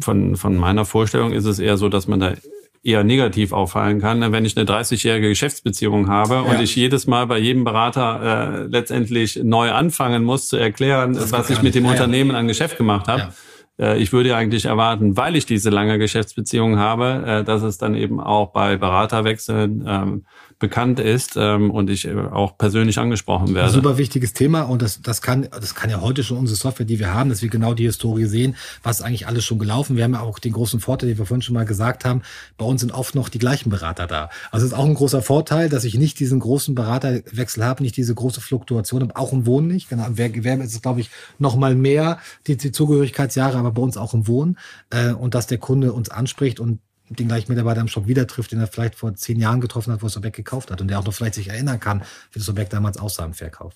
[0.00, 2.34] von, von meiner Vorstellung ist es eher so, dass man da
[2.82, 6.40] eher negativ auffallen kann, wenn ich eine 30-jährige Geschäftsbeziehung habe ja.
[6.40, 11.30] und ich jedes Mal bei jedem Berater äh, letztendlich neu anfangen muss zu erklären, das
[11.30, 12.38] was ich mit dem ja, Unternehmen ja.
[12.38, 13.32] an Geschäft gemacht habe.
[13.78, 17.94] Äh, ich würde eigentlich erwarten, weil ich diese lange Geschäftsbeziehung habe, äh, dass es dann
[17.94, 20.26] eben auch bei Beraterwechseln ähm,
[20.62, 23.70] bekannt ist ähm, und ich äh, auch persönlich angesprochen werde.
[23.70, 27.00] super wichtiges Thema und das, das kann das kann ja heute schon unsere Software, die
[27.00, 28.54] wir haben, dass wir genau die Historie sehen,
[28.84, 29.96] was eigentlich alles schon gelaufen.
[29.96, 32.22] Wir haben ja auch den großen Vorteil, den wir vorhin schon mal gesagt haben,
[32.56, 34.30] bei uns sind oft noch die gleichen Berater da.
[34.52, 37.96] Also es ist auch ein großer Vorteil, dass ich nicht diesen großen Beraterwechsel habe, nicht
[37.96, 39.88] diese große Fluktuation habe, auch im Wohnen nicht.
[39.88, 43.82] Genau, im Gewerbe ist es, glaube ich, noch mal mehr die, die Zugehörigkeitsjahre, aber bei
[43.82, 44.58] uns auch im Wohnen.
[44.90, 46.78] Äh, und dass der Kunde uns anspricht und
[47.08, 50.02] den gleichen Mitarbeiter im Shop wieder trifft, den er vielleicht vor zehn Jahren getroffen hat,
[50.02, 52.48] wo das Objekt gekauft hat und der auch noch vielleicht sich erinnern kann, wie das
[52.48, 53.74] Objekt damals aussah im Verkauf.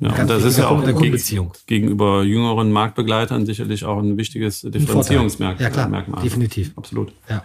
[0.00, 5.62] Ja, und das ist ja auch gegen, gegenüber jüngeren Marktbegleitern sicherlich auch ein wichtiges Differenzierungsmerkmal.
[5.62, 6.22] Ja, klar, Merkmal.
[6.22, 6.72] definitiv.
[6.76, 7.12] Absolut.
[7.28, 7.44] Ja.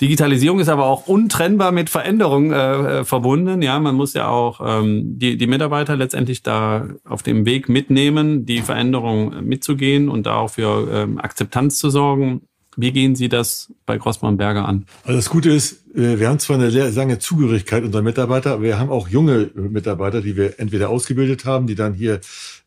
[0.00, 3.62] Digitalisierung ist aber auch untrennbar mit Veränderungen äh, äh, verbunden.
[3.62, 8.46] Ja, man muss ja auch ähm, die, die Mitarbeiter letztendlich da auf dem Weg mitnehmen,
[8.46, 12.42] die Veränderung mitzugehen und da auch für ähm, Akzeptanz zu sorgen.
[12.76, 14.86] Wie gehen Sie das bei Grossmann Berger an?
[15.04, 18.90] Also das Gute ist, wir haben zwar eine lange Zugehörigkeit unserer Mitarbeiter, aber wir haben
[18.90, 22.20] auch junge Mitarbeiter, die wir entweder ausgebildet haben, die dann hier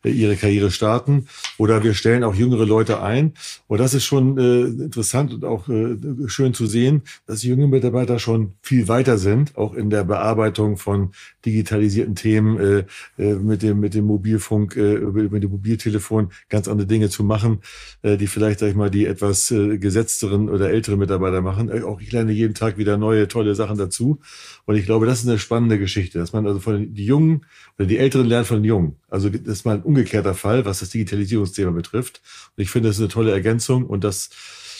[0.04, 1.26] äh, ihre Karriere starten,
[1.58, 3.32] oder wir stellen auch jüngere Leute ein.
[3.66, 5.96] Und das ist schon äh, interessant und auch äh,
[6.26, 11.10] schön zu sehen, dass junge Mitarbeiter schon viel weiter sind, auch in der Bearbeitung von
[11.44, 12.84] digitalisierten Themen, äh,
[13.18, 17.60] äh mit dem mit dem Mobilfunk, äh, mit dem Mobiltelefon ganz andere Dinge zu machen,
[18.02, 21.68] äh, die vielleicht sag ich mal die etwas äh, gesetzteren oder älteren Mitarbeiter machen.
[21.70, 24.20] Äh, auch ich lerne jeden Tag wieder neue neue tolle Sachen dazu.
[24.64, 27.46] Und ich glaube, das ist eine spannende Geschichte, dass man also von die Jungen
[27.78, 28.96] oder die Älteren lernen von den Jungen.
[29.08, 32.20] Also das ist mal ein umgekehrter Fall, was das Digitalisierungsthema betrifft.
[32.56, 34.30] Und ich finde, das ist eine tolle Ergänzung und das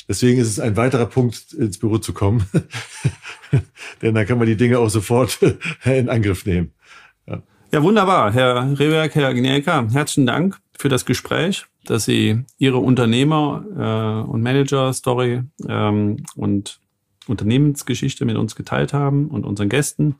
[0.08, 2.46] Deswegen ist es ein weiterer Punkt, ins Büro zu kommen.
[4.02, 5.38] Denn dann kann man die Dinge auch sofort
[5.84, 6.70] in Angriff nehmen.
[7.26, 8.32] Ja, ja wunderbar.
[8.32, 14.42] Herr Rehberg, Herr Gnielka, herzlichen Dank für das Gespräch, dass Sie Ihre Unternehmer- äh, und
[14.42, 16.78] Manager-Story ähm, und
[17.28, 20.16] Unternehmensgeschichte mit uns geteilt haben und unseren Gästen.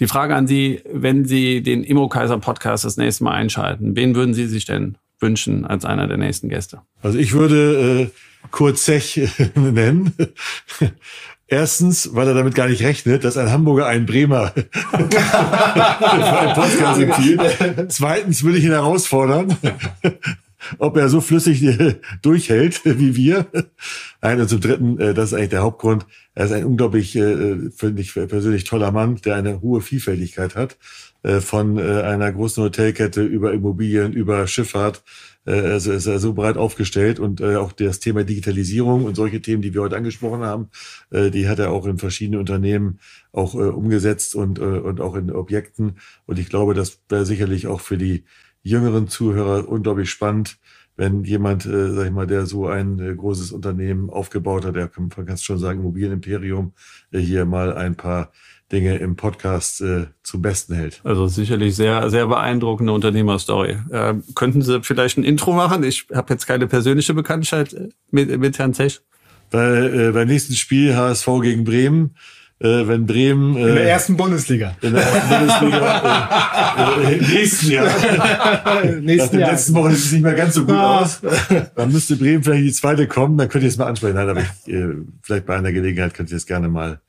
[0.00, 4.14] Die Frage an Sie, wenn Sie den Immo Kaiser Podcast das nächste Mal einschalten, wen
[4.14, 6.82] würden Sie sich denn wünschen als einer der nächsten Gäste?
[7.00, 9.20] Also ich würde äh, Kurt Zech
[9.54, 10.12] nennen.
[11.52, 14.54] Erstens, weil er damit gar nicht rechnet, dass ein Hamburger einen Bremer
[14.90, 17.92] für einen Podcast empfiehlt.
[17.92, 19.54] Zweitens würde ich ihn herausfordern,
[20.78, 21.62] ob er so flüssig
[22.22, 23.46] durchhält wie wir.
[24.20, 26.06] Nein, und zum Dritten, äh, das ist eigentlich der Hauptgrund.
[26.34, 30.78] Er ist ein unglaublich, äh, finde ich persönlich toller Mann, der eine hohe Vielfältigkeit hat.
[31.22, 35.02] Äh, von einer großen Hotelkette über Immobilien, über Schifffahrt.
[35.44, 39.74] Also ist er so breit aufgestellt und auch das Thema Digitalisierung und solche Themen, die
[39.74, 40.68] wir heute angesprochen haben,
[41.10, 43.00] die hat er auch in verschiedenen Unternehmen
[43.32, 45.96] auch umgesetzt und, und auch in Objekten.
[46.26, 48.22] Und ich glaube, das wäre sicherlich auch für die
[48.62, 50.58] jüngeren Zuhörer unglaublich spannend,
[50.96, 54.88] wenn jemand, äh, sag ich mal, der so ein äh, großes Unternehmen aufgebaut hat, der
[54.88, 56.72] kann man schon sagen, Immobilienimperium,
[57.12, 58.30] äh, hier mal ein paar
[58.70, 61.00] Dinge im Podcast äh, zum Besten hält.
[61.04, 63.78] Also sicherlich sehr, sehr beeindruckende Unternehmerstory.
[63.90, 65.82] Äh, könnten Sie vielleicht ein Intro machen?
[65.84, 69.00] Ich habe jetzt keine persönliche Bekanntschaft äh, mit, mit Herrn Zech.
[69.50, 72.14] Bei, äh, beim nächsten Spiel HSV gegen Bremen
[72.62, 73.56] äh, wenn Bremen.
[73.56, 74.76] Äh, in der ersten Bundesliga.
[74.80, 77.02] In der ersten Bundesliga.
[77.02, 77.84] äh, Im nächsten Jahr.
[79.00, 79.50] nächsten Nach den Jahr.
[79.50, 81.00] letzten Wochen sieht es nicht mehr ganz so gut ah.
[81.00, 81.20] aus.
[81.74, 84.14] Dann müsste Bremen vielleicht in die zweite kommen, dann könnt ihr es mal ansprechen.
[84.14, 87.00] Nein, aber ich, äh, vielleicht bei einer Gelegenheit könnt ihr es gerne mal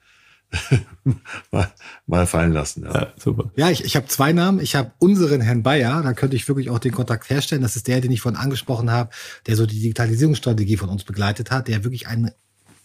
[1.52, 1.72] mal,
[2.06, 2.84] mal fallen lassen.
[2.84, 3.52] Ja, ja super.
[3.56, 4.60] Ja, ich, ich habe zwei Namen.
[4.60, 7.62] Ich habe unseren Herrn Bayer, da könnte ich wirklich auch den Kontakt herstellen.
[7.62, 9.10] Das ist der, den ich vorhin angesprochen habe,
[9.48, 12.32] der so die Digitalisierungsstrategie von uns begleitet hat, der wirklich einen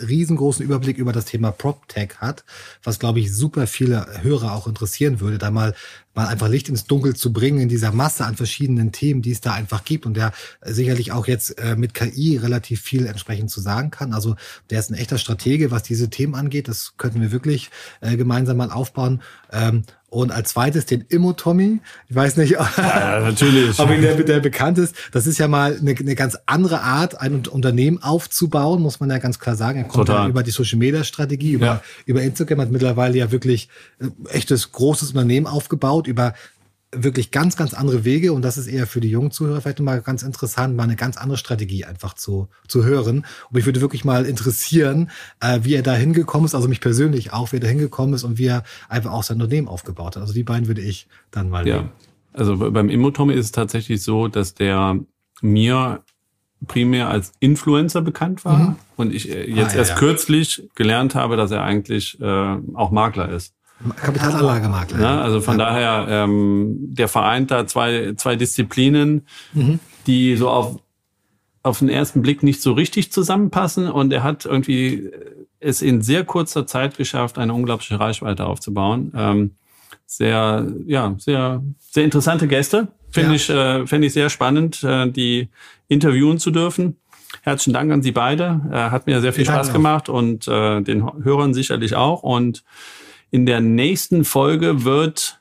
[0.00, 2.44] riesengroßen Überblick über das Thema PropTech hat,
[2.82, 5.74] was, glaube ich, super viele Hörer auch interessieren würde, da mal
[6.14, 9.40] mal einfach Licht ins Dunkel zu bringen in dieser Masse an verschiedenen Themen, die es
[9.40, 10.32] da einfach gibt und der
[10.62, 14.12] sicherlich auch jetzt äh, mit KI relativ viel entsprechend zu sagen kann.
[14.12, 14.36] Also
[14.70, 16.68] der ist ein echter Stratege, was diese Themen angeht.
[16.68, 19.22] Das könnten wir wirklich äh, gemeinsam mal aufbauen.
[19.52, 21.80] Ähm, und als zweites den Immo Tommy.
[22.08, 23.78] Ich weiß nicht, ja, natürlich.
[23.78, 24.94] ob ihn der, der bekannt ist.
[25.12, 29.18] Das ist ja mal eine, eine ganz andere Art, ein Unternehmen aufzubauen, muss man ja
[29.18, 29.80] ganz klar sagen.
[29.80, 31.82] Er kommt ja über die Social Media Strategie, über, ja.
[32.06, 33.68] über Instagram, hat mittlerweile ja wirklich
[34.00, 36.34] äh, echtes großes Unternehmen aufgebaut, über
[36.90, 40.00] wirklich ganz, ganz andere Wege und das ist eher für die jungen Zuhörer vielleicht mal
[40.00, 43.18] ganz interessant, mal eine ganz andere Strategie einfach zu, zu hören.
[43.18, 47.32] Und mich würde wirklich mal interessieren, äh, wie er da hingekommen ist, also mich persönlich
[47.32, 50.22] auch, wie er da hingekommen ist und wie er einfach auch sein Unternehmen aufgebaut hat.
[50.22, 51.76] Also die beiden würde ich dann mal ja.
[51.76, 51.90] nehmen.
[52.32, 54.98] Also beim Immotommy ist es tatsächlich so, dass der
[55.42, 56.02] mir
[56.66, 58.76] primär als Influencer bekannt war mhm.
[58.96, 59.96] und ich äh, jetzt ah, ja, erst ja.
[59.96, 63.54] kürzlich gelernt habe, dass er eigentlich äh, auch Makler ist.
[63.96, 65.00] Kapitalanlagemakler.
[65.00, 65.66] Ja, also von ja.
[65.66, 69.78] daher, ähm, der vereint da zwei, zwei Disziplinen, mhm.
[70.06, 70.80] die so auf,
[71.62, 73.90] auf den ersten Blick nicht so richtig zusammenpassen.
[73.90, 75.10] Und er hat irgendwie
[75.60, 79.12] es in sehr kurzer Zeit geschafft, eine unglaubliche Reichweite aufzubauen.
[79.14, 79.50] Ähm,
[80.06, 82.88] sehr, ja, sehr, sehr interessante Gäste.
[83.10, 83.36] Finde ja.
[83.36, 85.48] ich, äh, finde ich sehr spannend, äh, die
[85.88, 86.96] interviewen zu dürfen.
[87.42, 88.60] Herzlichen Dank an Sie beide.
[88.70, 92.22] Äh, hat mir sehr viel Spaß gemacht und äh, den Hörern sicherlich auch.
[92.22, 92.64] Und
[93.30, 95.40] in der nächsten Folge wird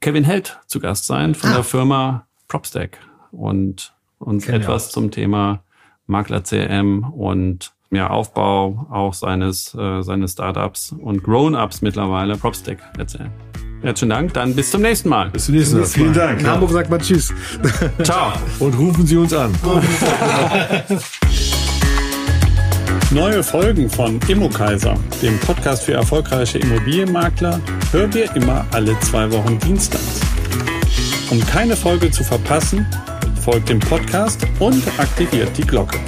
[0.00, 1.54] Kevin Held zu Gast sein von ah.
[1.54, 2.98] der Firma PropStack
[3.30, 5.62] und uns Kennen etwas zum Thema
[6.06, 13.30] Makler CM und ja, Aufbau auch seines, äh, seines Startups und Grown-Ups mittlerweile, PropStack erzählen.
[13.80, 15.30] Herzlichen Dank, dann bis zum nächsten Mal.
[15.30, 15.86] Bis zum nächsten Mal.
[15.86, 16.40] Vielen Dank.
[16.40, 17.32] In Hamburg sagt man Tschüss.
[18.02, 18.32] Ciao.
[18.58, 19.54] Und rufen Sie uns an.
[23.10, 27.58] Neue Folgen von Immokaiser, dem Podcast für erfolgreiche Immobilienmakler,
[27.90, 30.20] hört ihr immer alle zwei Wochen dienstags.
[31.30, 32.86] Um keine Folge zu verpassen,
[33.42, 35.98] folgt dem Podcast und aktiviert die Glocke.